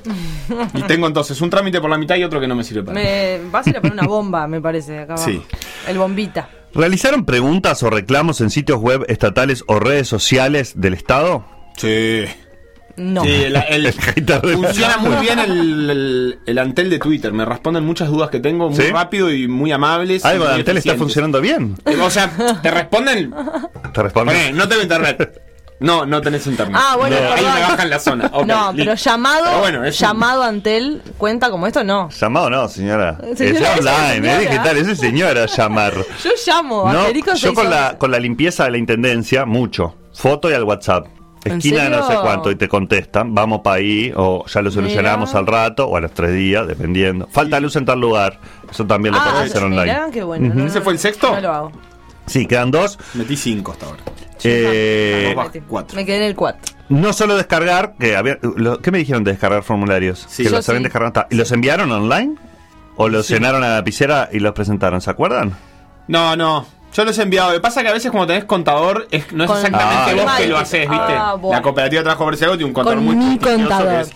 Y 0.75 0.81
tengo 0.83 1.07
entonces 1.07 1.41
un 1.41 1.49
trámite 1.49 1.81
por 1.81 1.89
la 1.89 1.97
mitad 1.97 2.15
y 2.17 2.23
otro 2.23 2.39
que 2.39 2.47
no 2.47 2.55
me 2.55 2.63
sirve 2.63 2.83
para 2.83 3.01
nada. 3.01 3.11
Me, 3.15 3.49
vas 3.49 3.65
a 3.65 3.69
ir 3.71 3.77
a 3.77 3.81
poner 3.81 3.93
una 3.97 4.07
bomba, 4.07 4.47
me 4.47 4.61
parece, 4.61 4.99
acá 4.99 5.13
abajo. 5.15 5.27
Sí. 5.29 5.41
El 5.87 5.97
bombita. 5.97 6.49
¿Realizaron 6.73 7.25
preguntas 7.25 7.81
o 7.81 7.89
reclamos 7.89 8.41
en 8.41 8.51
sitios 8.51 8.79
web 8.79 9.05
estatales 9.07 9.63
o 9.67 9.79
redes 9.79 10.07
sociales 10.07 10.73
del 10.75 10.93
Estado? 10.93 11.45
Sí. 11.77 12.25
No. 12.95 13.23
Sí, 13.23 13.29
el- 13.29 13.55
el- 13.55 13.85
El 13.87 13.93
hater 13.93 14.41
de- 14.41 14.53
funciona 14.53 14.97
muy 14.97 15.15
bien 15.17 15.39
el, 15.39 15.89
el- 15.89 16.39
el 16.45 16.57
Antel 16.59 16.89
de 16.91 16.99
Twitter. 16.99 17.33
Me 17.33 17.43
responden 17.45 17.85
muchas 17.85 18.09
dudas 18.09 18.29
que 18.29 18.39
tengo 18.39 18.69
muy 18.69 18.77
¿Sí? 18.79 18.91
rápido 18.91 19.31
y 19.31 19.47
muy 19.47 19.71
amables. 19.71 20.25
Algo 20.25 20.45
de 20.47 20.53
Antel 20.55 20.77
está 20.77 20.95
funcionando 20.95 21.41
bien. 21.41 21.75
Eh, 21.85 21.95
O 21.99 22.09
sea, 22.11 22.59
te 22.61 22.69
responden. 22.69 23.33
¿Te 23.93 24.03
respondo? 24.03 24.31
Poné, 24.31 24.51
no 24.53 24.67
tengo 24.67 24.81
internet. 24.83 25.41
No, 25.79 26.05
no 26.07 26.21
tenés 26.21 26.47
internet. 26.47 26.75
Ah, 26.83 26.95
bueno, 26.97 27.15
No, 27.19 27.33
ahí 27.33 27.43
me 27.45 27.61
bajan 27.61 27.89
la 27.89 27.99
zona. 27.99 28.31
No, 28.45 28.73
pero 28.75 28.95
llamado, 28.95 29.43
Pero 29.45 29.59
bueno, 29.59 29.85
es 29.85 30.01
un- 30.01 30.07
llamado 30.07 30.43
Antel 30.43 31.01
cuenta 31.17 31.51
como 31.51 31.67
esto, 31.67 31.83
no. 31.83 32.09
Llamado 32.09 32.49
no, 32.49 32.67
señora. 32.67 33.17
Señora, 33.35 33.75
es 33.75 33.79
online, 33.85 34.33
es 34.33 34.39
digital, 34.49 34.77
es 34.77 34.97
señora 34.99 35.45
llamar. 35.45 35.93
Yo 36.23 36.31
llamo 36.47 36.87
a 36.87 36.93
No, 36.93 37.01
Federico 37.03 37.33
yo 37.35 37.53
con 37.53 37.65
611. 37.65 37.69
la, 37.93 37.97
con 37.99 38.11
la 38.11 38.19
limpieza 38.19 38.63
de 38.65 38.71
la 38.71 38.77
intendencia, 38.77 39.45
mucho. 39.45 39.95
Foto 40.13 40.49
y 40.49 40.53
al 40.53 40.63
WhatsApp. 40.63 41.07
¿En 41.45 41.57
Esquina 41.59 41.83
de 41.83 41.89
no 41.91 42.05
sé 42.07 42.15
cuánto 42.21 42.51
y 42.51 42.55
te 42.55 42.67
contestan, 42.67 43.33
vamos 43.33 43.61
para 43.63 43.77
ahí, 43.77 44.11
o 44.17 44.43
ya 44.47 44.61
lo 44.61 44.69
solucionamos 44.71 45.29
Mira. 45.29 45.39
al 45.39 45.47
rato, 45.47 45.87
o 45.87 45.95
a 45.95 46.01
los 46.01 46.11
tres 46.11 46.33
días, 46.33 46.67
dependiendo. 46.67 47.27
Falta 47.31 47.59
luz 47.61 47.75
en 47.77 47.85
tal 47.85 48.01
lugar, 48.01 48.39
eso 48.69 48.85
también 48.85 49.13
lo 49.15 49.21
Ah, 49.21 49.29
podés 49.31 49.51
hacer 49.51 49.63
online. 49.63 49.83
mirá, 49.83 50.07
qué 50.11 50.23
bueno. 50.23 50.53
no, 50.53 50.65
¿Ese 50.65 50.81
fue 50.81 50.91
el 50.93 50.99
sexto? 50.99 51.31
No 51.33 51.39
lo 51.39 51.53
hago. 51.53 51.71
Sí, 52.27 52.45
quedan 52.45 52.71
dos. 52.71 52.99
Metí 53.15 53.35
cinco 53.35 53.71
hasta 53.71 53.85
ahora. 53.87 54.03
Eh, 54.43 55.35
cuatro. 55.67 55.95
Me 55.95 56.05
quedé 56.05 56.17
en 56.17 56.23
el 56.23 56.35
4. 56.35 56.75
no 56.89 57.11
solo 57.13 57.35
descargar, 57.35 57.95
que 57.99 58.15
había, 58.15 58.37
lo- 58.41 58.79
¿qué 58.79 58.91
me 58.91 58.99
dijeron 58.99 59.23
de 59.23 59.31
descargar 59.31 59.63
formularios? 59.63 60.25
Sí. 60.29 60.43
que 60.43 60.49
Yo 60.49 60.55
los 60.57 60.69
habían 60.69 60.81
sí. 60.81 60.85
descargado. 60.85 61.13
ta- 61.13 61.27
¿Y 61.31 61.35
los 61.35 61.51
enviaron 61.51 61.91
online? 61.91 62.35
¿O 62.97 63.09
los 63.09 63.27
llenaron 63.29 63.63
a 63.63 63.69
la 63.69 63.75
lapicera 63.77 64.29
y 64.31 64.39
los 64.39 64.53
presentaron? 64.53 65.01
¿Se 65.01 65.09
acuerdan? 65.09 65.55
No, 66.07 66.35
no. 66.35 66.65
Yo 66.93 67.03
los 67.03 67.17
he 67.17 67.23
enviado. 67.23 67.49
Lo 67.49 67.55
que 67.55 67.61
pasa 67.61 67.81
es 67.81 67.83
que 67.83 67.89
a 67.89 67.93
veces 67.93 68.11
cuando 68.11 68.27
tenés 68.27 68.45
contador, 68.45 69.07
es, 69.11 69.31
no 69.33 69.43
es 69.43 69.47
Con- 69.49 69.57
Ah, 69.57 69.61
exactamente 69.67 70.13
vos 70.23 70.31
que 70.37 70.47
lo 70.47 70.57
haces, 70.57 70.89
¿viste? 70.89 71.13
Ah, 71.13 71.33
bueno. 71.35 71.57
La 71.57 71.61
cooperativa 71.61 71.99
de 71.99 72.03
trabajo 72.03 72.23
comercial 72.23 72.49
tiene 72.51 72.65
un 72.65 72.73
contador 72.73 72.97
Con 72.97 73.05
muy 73.05 73.15
mi 73.15 73.37
contador. 73.37 73.87
que 73.87 74.01
es 74.01 74.11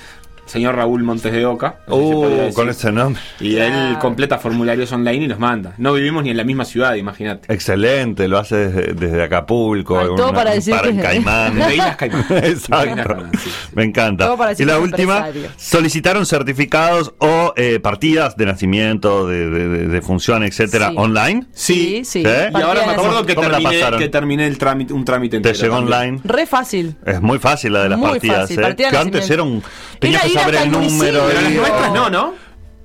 señor 0.51 0.75
Raúl 0.75 1.03
Montes 1.03 1.31
de 1.31 1.45
Oca. 1.45 1.77
no 1.87 1.95
si 1.95 2.01
Uh, 2.01 2.53
con 2.53 2.69
ese 2.69 2.91
nombre. 2.91 3.21
Y 3.39 3.55
él 3.57 3.97
completa 3.99 4.37
formularios 4.37 4.91
online 4.91 5.25
y 5.25 5.27
los 5.27 5.39
manda. 5.39 5.73
No 5.77 5.93
vivimos 5.93 6.23
ni 6.23 6.29
en 6.31 6.37
la 6.37 6.43
misma 6.43 6.65
ciudad, 6.65 6.93
imagínate. 6.95 7.51
Excelente, 7.53 8.27
lo 8.27 8.37
hace 8.37 8.55
desde, 8.69 8.93
desde 8.93 9.23
Acapulco, 9.23 9.97
Ay, 9.99 10.07
todo 10.15 10.29
una- 10.29 10.33
para 10.37 10.51
decir 10.53 10.73
para 10.75 10.83
que- 10.87 10.89
en 10.95 11.01
Caimán. 11.01 11.55
Desde 11.55 11.73
Islas 11.75 11.95
Caimán. 11.95 12.25
Islas 12.29 12.43
Exacto, 12.43 12.95
Caimán, 12.95 13.31
sí. 13.43 13.49
me 13.73 13.83
encanta. 13.83 14.25
Todo 14.25 14.37
para 14.37 14.51
Y 14.57 14.65
la 14.65 14.79
última, 14.79 15.17
empresario. 15.27 15.49
solicitaron 15.57 16.25
certificados 16.25 17.13
o 17.19 17.53
eh, 17.55 17.79
partidas 17.79 18.35
de 18.35 18.45
nacimiento, 18.45 19.27
de, 19.27 19.49
de, 19.49 19.67
de- 19.69 19.87
de 19.87 20.01
función, 20.01 20.43
etcétera, 20.43 20.89
Sí. 20.89 20.95
online. 20.97 21.45
Sí, 21.53 22.01
sí. 22.05 22.23
¿Sí? 22.23 22.27
Y 22.27 22.61
ahora 22.61 22.85
me 22.85 22.91
acuerdo 22.93 23.25
que 23.25 23.35
¿Cómo 23.35 23.47
la 23.49 23.57
terminé, 23.57 23.79
pasaron? 23.79 23.99
que 23.99 24.09
terminé 24.09 24.47
el 24.47 24.57
trámite, 24.57 24.93
un 24.93 25.05
trámite 25.05 25.39
Te 25.39 25.53
llegó 25.53 25.75
también. 25.77 25.93
online. 25.99 26.19
Re 26.23 26.45
fácil. 26.45 26.95
Es 27.05 27.21
muy 27.21 27.39
fácil 27.39 27.73
la 27.73 27.83
de 27.83 27.89
las 27.89 27.99
Muy 27.99 28.09
partidas, 28.11 28.41
fácil, 28.41 28.59
¿eh? 28.59 28.61
partida 28.63 28.89
que 28.89 28.97
antes 28.97 29.29
era 29.29 29.43
un. 29.43 29.63
Tenías 30.01 30.23
que 30.23 30.29
saber 30.31 30.55
el 30.55 30.71
número. 30.71 31.23
Pero 31.27 31.41
las 31.41 31.51
nuestras 31.53 31.93
no, 31.93 32.09
¿no? 32.09 32.33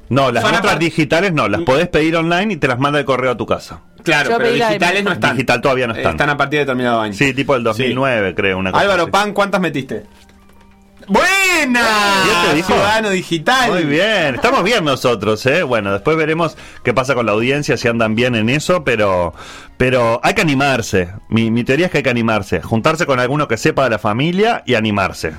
No, 0.09 0.31
las 0.31 0.45
Son 0.45 0.55
otras 0.55 0.75
apart- 0.75 0.79
digitales 0.79 1.33
no, 1.33 1.49
las 1.49 1.63
podés 1.63 1.89
pedir 1.89 2.15
online 2.15 2.55
y 2.55 2.57
te 2.59 2.69
las 2.69 2.79
manda 2.79 3.01
el 3.01 3.05
correo 3.05 3.33
a 3.33 3.37
tu 3.37 3.45
casa. 3.45 3.81
Claro, 4.05 4.31
Yo 4.31 4.39
pero 4.39 4.53
digitales 4.53 5.03
no 5.03 5.11
están. 5.11 5.33
Digital 5.35 5.61
todavía 5.61 5.89
no 5.89 5.95
están. 5.95 6.13
Están 6.13 6.31
a 6.31 6.37
partir 6.37 6.59
de 6.61 6.65
determinado 6.65 7.01
año. 7.01 7.13
Sí, 7.13 7.35
tipo 7.35 7.57
el 7.57 7.65
2009, 7.65 8.35
creo, 8.37 8.59
una 8.59 8.71
cosa 8.71 8.83
Álvaro 8.83 9.03
así. 9.03 9.11
Pan, 9.11 9.33
¿cuántas 9.33 9.61
metiste? 9.61 10.05
¡Buena! 11.09 11.81
¿Ya 12.27 12.51
te 12.51 12.57
dijo? 12.57 12.73
Ciudadano 12.73 13.11
digital. 13.11 13.71
Muy 13.71 13.85
bien, 13.85 14.35
estamos 14.35 14.65
bien 14.65 14.85
nosotros, 14.85 15.45
¿eh? 15.47 15.63
Bueno, 15.63 15.93
después 15.93 16.17
veremos 16.17 16.57
qué 16.83 16.93
pasa 16.95 17.15
con 17.15 17.27
la 17.27 17.33
audiencia, 17.33 17.77
si 17.77 17.87
andan 17.87 18.15
bien 18.17 18.35
en 18.35 18.49
eso, 18.49 18.83
pero, 18.83 19.33
pero 19.77 20.21
hay 20.25 20.35
que 20.35 20.43
animarse. 20.43 21.11
Mi, 21.29 21.51
mi 21.51 21.63
teoría 21.65 21.87
es 21.87 21.93
que 21.93 21.99
hay 21.99 22.05
que 22.05 22.11
animarse, 22.11 22.61
juntarse 22.61 23.07
con 23.07 23.21
alguno 23.21 23.47
que 23.47 23.57
sepa 23.57 23.85
de 23.85 23.91
la 23.91 23.99
familia 23.99 24.63
y 24.67 24.75
animarse. 24.75 25.33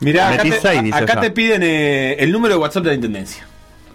Mirá, 0.00 0.30
acá, 0.30 0.42
te, 0.42 0.94
acá 0.94 1.34
piden 1.34 1.62
eh, 1.62 2.16
el 2.18 2.30
número 2.32 2.54
de 2.54 2.60
WhatsApp 2.60 2.82
de 2.84 2.88
la 2.90 2.94
intendencia. 2.96 3.46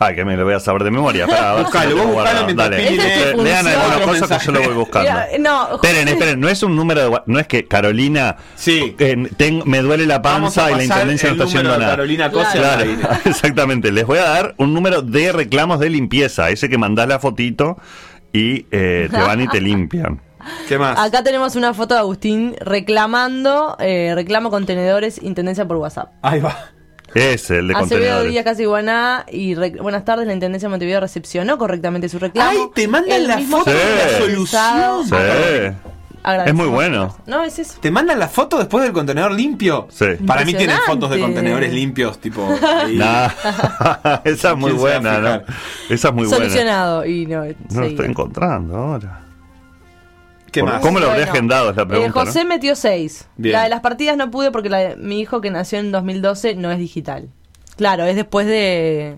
Ay, 0.02 0.16
que 0.16 0.24
me 0.24 0.38
lo 0.38 0.46
voy 0.46 0.54
a 0.54 0.62
saber 0.62 0.84
de 0.84 0.92
memoria. 0.92 1.28
Pará, 1.28 1.52
a 1.52 1.54
ver 1.56 1.66
si 1.66 1.72
Buscalo, 1.72 1.90
lo 1.90 1.96
vos 1.98 2.02
tengo 2.06 2.14
buscalo 2.16 2.24
guardado. 2.24 2.46
mientras 2.46 2.70
Dale. 2.70 2.84
Pili 2.88 3.00
Esa 3.00 3.08
es 3.10 3.32
tu 3.32 3.38
Le-. 3.38 3.44
Lean 3.44 3.68
alguna 3.68 3.94
cosa 4.00 4.06
que 4.06 4.12
mensaje. 4.22 4.46
yo 4.46 4.52
lo 4.54 4.64
voy 4.64 4.74
buscando. 4.76 5.10
Mira, 5.12 5.28
no, 5.40 5.76
Esperen, 5.76 6.08
esperen, 6.08 6.40
no 6.40 6.48
es 6.50 6.64
un 6.64 6.76
número 6.78 7.10
de 7.10 7.20
no 7.26 7.40
es 7.40 7.48
que 7.48 7.68
Carolina 7.68 8.38
Sí. 8.56 8.96
eh, 8.98 9.28
ten- 9.36 9.62
me 9.66 9.80
duele 9.80 10.06
la 10.06 10.22
panza 10.22 10.72
y 10.72 10.76
la 10.76 10.84
intendencia 10.86 11.28
no 11.28 11.34
está 11.34 11.44
haciendo 11.44 11.78
nada. 11.78 11.92
Carolina 11.92 12.32
Cosa 12.32 12.52
Claro. 12.54 12.82
al 12.84 12.90
aire. 12.90 13.02
exactamente. 13.26 13.92
Les 13.92 14.06
voy 14.06 14.20
a 14.20 14.24
dar 14.24 14.56
un 14.58 14.74
número 14.74 15.02
de 15.02 15.34
reclamos 15.34 15.82
de 15.82 15.90
limpieza, 15.90 16.50
ese 16.50 16.70
que 16.70 16.78
mandás 16.78 17.10
la 17.10 17.20
fotito 17.20 17.78
y 18.32 18.68
eh, 18.72 19.10
te 19.12 19.18
van 19.18 19.42
y 19.42 19.48
te 19.50 19.60
limpian. 19.62 20.22
¿Qué 20.68 20.78
más? 20.78 21.00
Acá 21.00 21.24
tenemos 21.24 21.56
una 21.56 21.74
foto 21.74 21.94
de 21.94 22.02
Agustín 22.02 22.56
reclamando, 22.60 23.76
eh, 23.80 24.14
reclamo 24.16 24.50
contenedores, 24.50 25.22
intendencia 25.22 25.68
por 25.68 25.78
WhatsApp. 25.78 26.12
Ahí 26.22 26.40
va. 26.40 26.58
Ese, 27.14 27.58
el 27.58 27.70
de 27.70 27.76
Acevedo. 27.76 28.24
Díaz 28.24 28.44
Casi 28.46 28.66
Guaná 28.66 29.26
y 29.32 29.56
buenas 29.56 30.06
tardes, 30.06 30.28
la 30.28 30.34
Intendencia 30.34 30.68
de 30.68 30.72
Montevideo 30.72 31.00
recepcionó 31.00 31.58
correctamente 31.58 32.08
su 32.08 32.20
reclamo. 32.20 32.52
Ay, 32.52 32.60
te 32.76 32.88
mandan 32.88 33.22
El 33.22 33.28
la 33.28 33.40
foto 33.40 33.72
de 33.72 34.38
la. 34.52 35.04
Sí. 35.04 35.90
Es 36.46 36.54
muy 36.54 36.68
bueno. 36.68 37.16
No, 37.26 37.44
es 37.44 37.60
eso. 37.60 37.80
¿Te 37.80 37.90
mandan 37.92 38.20
la 38.20 38.28
foto 38.28 38.58
después 38.58 38.84
del 38.84 38.94
contenedor 38.94 39.32
limpio? 39.32 39.88
Sí. 39.90 40.06
Para 40.28 40.44
mí 40.44 40.54
tienen 40.54 40.78
fotos 40.86 41.10
de 41.10 41.20
contenedores 41.20 41.74
limpios, 41.74 42.20
tipo. 42.20 42.48
Nah. 42.94 43.30
Esa 44.26 44.52
es 44.52 44.58
muy 44.58 44.72
¿Quién 44.72 44.82
se 44.82 44.88
va 44.88 44.96
a 44.96 45.00
buena, 45.00 45.20
¿no? 45.20 45.42
Esa 45.90 46.10
es 46.10 46.14
muy 46.14 46.28
buena. 46.28 46.38
Solucionado. 46.38 47.06
Y 47.06 47.26
no, 47.26 47.46
No 47.70 47.82
lo 47.82 47.88
estoy 47.88 48.08
encontrando 48.08 48.76
ahora. 48.76 49.22
¿Qué 50.52 50.62
Por- 50.62 50.70
más? 50.70 50.82
¿Cómo 50.82 51.00
lo 51.00 51.06
habría 51.08 51.26
Bueno, 51.26 51.32
agendado? 51.34 51.70
Es 51.72 51.76
la 51.76 51.84
eh, 51.84 51.86
pregunta. 51.88 52.12
José 52.26 52.44
¿no? 52.44 52.50
metió 52.50 52.76
6. 52.76 53.28
Bien. 53.38 53.54
La 53.54 53.64
de 53.64 53.70
las 53.70 53.82
partidas 53.82 54.18
no 54.18 54.30
pude 54.32 54.52
porque 54.52 54.70
la 54.70 54.78
de 54.80 54.96
mi 54.98 55.20
hijo 55.20 55.42
que 55.42 55.50
nació 55.52 55.80
en 55.80 55.92
2012 55.92 56.56
no 56.56 56.72
es 56.72 56.80
digital. 56.80 57.30
Claro, 57.78 58.04
es 58.06 58.16
después 58.16 58.46
de... 58.48 59.18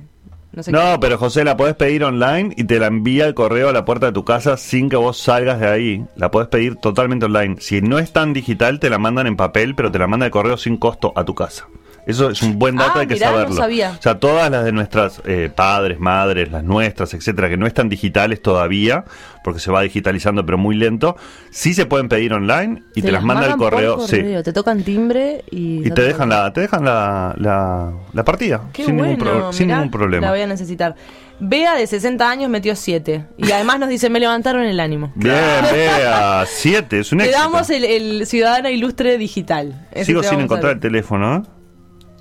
No 0.53 0.63
sé 0.63 0.71
No, 0.73 0.79
qué. 0.93 0.97
pero 0.99 1.17
José, 1.17 1.45
la 1.45 1.55
podés 1.55 1.75
pedir 1.75 2.03
online 2.03 2.53
y 2.57 2.65
te 2.65 2.77
la 2.77 2.87
envía 2.87 3.25
el 3.25 3.33
correo 3.33 3.69
a 3.69 3.71
la 3.71 3.85
puerta 3.85 4.07
de 4.07 4.11
tu 4.11 4.25
casa 4.25 4.57
sin 4.57 4.89
que 4.89 4.97
vos 4.97 5.17
salgas 5.17 5.61
de 5.61 5.67
ahí. 5.69 6.05
La 6.17 6.29
podés 6.29 6.49
pedir 6.49 6.75
totalmente 6.75 7.25
online. 7.25 7.55
Si 7.59 7.81
no 7.81 7.99
es 7.99 8.11
tan 8.11 8.33
digital, 8.33 8.79
te 8.81 8.89
la 8.89 8.97
mandan 8.97 9.27
en 9.27 9.37
papel, 9.37 9.75
pero 9.75 9.89
te 9.91 9.97
la 9.99 10.07
mandan 10.07 10.25
el 10.27 10.31
correo 10.31 10.57
sin 10.57 10.75
costo 10.75 11.13
a 11.15 11.23
tu 11.23 11.33
casa. 11.35 11.67
Eso 12.07 12.29
es 12.31 12.41
un 12.41 12.57
buen 12.57 12.75
dato, 12.75 12.93
Ah, 12.95 12.99
hay 13.01 13.07
que 13.07 13.13
mirá, 13.13 13.27
no 13.31 13.33
saberlo. 13.37 13.55
sabía. 13.55 13.95
O 13.97 14.01
sea, 14.01 14.19
todas 14.19 14.49
las 14.49 14.65
de 14.65 14.71
nuestras 14.71 15.21
eh, 15.25 15.51
padres, 15.53 15.99
madres, 15.99 16.51
las 16.51 16.63
nuestras, 16.63 17.13
etcétera, 17.13 17.47
que 17.49 17.57
no 17.57 17.67
están 17.67 17.89
digitales 17.89 18.41
todavía, 18.41 19.05
porque 19.43 19.59
se 19.59 19.71
va 19.71 19.81
digitalizando, 19.81 20.45
pero 20.45 20.57
muy 20.57 20.75
lento, 20.75 21.15
sí 21.51 21.73
se 21.73 21.85
pueden 21.85 22.09
pedir 22.09 22.33
online 22.33 22.83
y 22.95 23.01
te, 23.01 23.11
las 23.11 23.23
manda 23.23 23.45
el 23.45 23.51
por 23.55 23.71
correo. 23.71 23.99
Sí. 24.07 24.21
Te 24.43 24.51
tocan 24.53 24.83
timbre 24.83 25.43
y... 25.51 25.85
Y 25.85 25.89
no 25.89 25.93
te 25.95 26.01
dejan 26.01 26.29
la, 26.29 26.51
te 26.53 26.61
dejan 26.61 26.83
la, 26.85 27.35
la, 27.37 27.91
la 28.13 28.23
partida 28.23 28.61
Qué 28.73 28.83
sin, 28.85 28.97
bueno, 28.97 29.11
ningún, 29.13 29.27
pro- 29.27 29.53
sin 29.53 29.67
mirá, 29.67 29.77
ningún 29.79 29.91
problema. 29.91 30.25
La 30.27 30.31
voy 30.31 30.41
a 30.41 30.47
necesitar. 30.47 30.95
Bea 31.39 31.75
de 31.75 31.87
60 31.87 32.29
años 32.29 32.49
metió 32.51 32.75
7. 32.75 33.25
Y 33.37 33.51
además 33.51 33.79
nos 33.79 33.89
dice, 33.89 34.09
me 34.11 34.19
levantaron 34.19 34.63
el 34.63 34.79
ánimo. 34.79 35.11
Bien, 35.15 35.35
vea, 35.71 36.45
siete, 36.47 36.99
es 36.99 37.11
un 37.11 37.17
Te 37.19 37.25
éxito. 37.25 37.41
damos 37.43 37.69
el, 37.71 37.83
el 37.83 38.25
ciudadano 38.27 38.69
ilustre 38.69 39.17
digital. 39.17 39.87
Ese 39.91 40.05
Sigo 40.05 40.21
te 40.21 40.27
sin 40.29 40.39
encontrar 40.41 40.73
el 40.73 40.79
teléfono, 40.79 41.37
¿eh? 41.37 41.41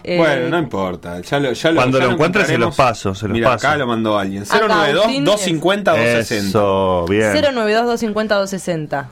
Eh, 0.03 0.17
Bueno, 0.17 0.49
no 0.49 0.59
importa. 0.59 1.21
Ya 1.21 1.39
lo, 1.41 1.53
ya 1.53 1.71
lo, 1.71 1.77
Cuando 1.77 1.99
ya 1.99 2.07
lo 2.07 2.13
encuentres, 2.13 2.47
se 2.47 2.57
los 2.59 2.75
paso, 2.75 3.15
se 3.15 3.29
los 3.29 3.35
Mira, 3.35 3.51
paso. 3.51 3.69
acá 3.69 3.77
lo 3.77 3.87
mandó 3.87 4.19
alguien. 4.19 4.45
Acá, 4.49 4.85
Agustín 4.87 5.27
092-250-260. 5.27 6.31
Eso, 6.49 7.05
bien. 7.09 7.33
092-250-260. 7.35 9.07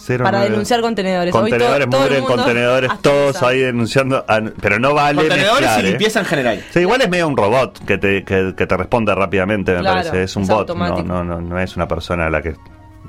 Cero 0.00 0.24
Para 0.24 0.38
nueve- 0.38 0.50
denunciar 0.52 0.80
contenedores. 0.80 1.32
Contenedores, 1.32 1.84
to- 1.86 1.90
todo 1.90 2.00
mugre, 2.02 2.20
mundo 2.20 2.36
contenedores, 2.36 2.90
todos 3.02 3.42
ahí 3.42 3.60
denunciando. 3.60 4.24
pero 4.60 4.78
no 4.78 4.94
vale 4.94 5.18
Contenedores 5.20 5.60
mezclar, 5.60 5.80
y 5.80 5.86
¿eh? 5.86 5.90
limpieza 5.90 6.20
en 6.20 6.26
general. 6.26 6.64
Sí, 6.72 6.80
igual 6.80 7.02
es 7.02 7.08
medio 7.10 7.26
un 7.28 7.36
robot 7.36 7.84
que 7.84 7.98
te, 7.98 8.24
que, 8.24 8.54
que 8.56 8.66
te 8.66 8.76
responde 8.76 9.14
rápidamente, 9.14 9.72
me 9.74 9.80
Claro, 9.80 9.96
parece. 9.96 10.22
Es 10.22 10.36
un 10.36 10.44
es 10.44 10.48
bot, 10.48 10.68
no, 10.74 11.02
no, 11.02 11.24
no, 11.24 11.40
no 11.40 11.58
es 11.60 11.76
una 11.76 11.88
persona 11.88 12.26
a 12.26 12.30
la 12.30 12.40
que. 12.40 12.54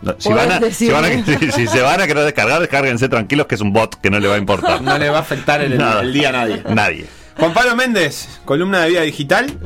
No, 0.02 0.16
si, 0.18 0.30
van 0.30 0.52
a, 0.52 0.58
si, 0.58 0.64
decirle. 0.64 0.94
van 0.94 1.06
a, 1.06 1.26
si, 1.40 1.52
si 1.52 1.68
se 1.68 1.82
van 1.82 2.02
a 2.02 2.08
querer 2.08 2.24
descargar, 2.24 2.60
descárguense 2.60 3.10
tranquilos 3.10 3.48
que 3.48 3.56
es 3.56 3.62
un 3.62 3.74
bot 3.74 3.96
que 4.02 4.10
no 4.10 4.20
le 4.20 4.28
va 4.28 4.36
a 4.36 4.38
importar. 4.38 4.82
No 4.82 4.98
le 4.98 5.10
va 5.10 5.18
a 5.18 5.22
afectar 5.22 5.62
el, 5.62 5.78
Nada. 5.78 6.02
el 6.02 6.14
día 6.14 6.30
a 6.30 6.32
nadie. 6.32 6.64
Nadie. 6.70 7.08
Juan 7.38 7.54
Pablo 7.54 7.76
Méndez, 7.76 8.28
columna 8.44 8.82
de 8.82 8.90
vida 8.90 9.02
digital. 9.02 9.58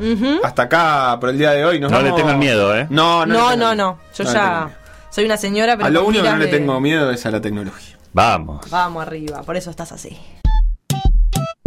Hasta 0.44 0.62
acá 0.62 1.16
por 1.20 1.30
el 1.30 1.38
día 1.38 1.50
de 1.50 1.64
hoy. 1.64 1.80
Nos 1.80 1.90
No 1.90 2.02
le 2.02 2.12
tengan 2.12 2.38
miedo, 2.38 2.76
¿eh? 2.76 2.86
No, 2.90 3.26
no, 3.26 3.56
No, 3.56 3.74
no. 3.74 3.98
Yo 4.16 4.24
ya 4.24 4.70
soy 5.10 5.24
una 5.24 5.36
señora, 5.36 5.76
pero 5.76 5.86
A 5.86 5.90
lo 5.90 6.04
único 6.04 6.24
que 6.24 6.30
no 6.30 6.36
le 6.36 6.46
tengo 6.48 6.80
miedo 6.80 7.10
es 7.10 7.24
a 7.26 7.30
la 7.30 7.40
tecnología. 7.40 7.96
Vamos. 8.12 8.70
Vamos 8.70 9.02
arriba, 9.04 9.42
por 9.42 9.56
eso 9.56 9.70
estás 9.70 9.90
así. 9.90 10.16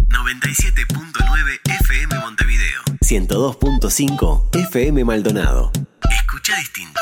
97.9 0.08 1.60
FM 1.82 2.20
Montevideo. 2.20 2.82
102.5 3.02 4.56
FM 4.72 5.04
Maldonado. 5.04 5.72
Escucha 6.10 6.56
distinto. 6.58 7.02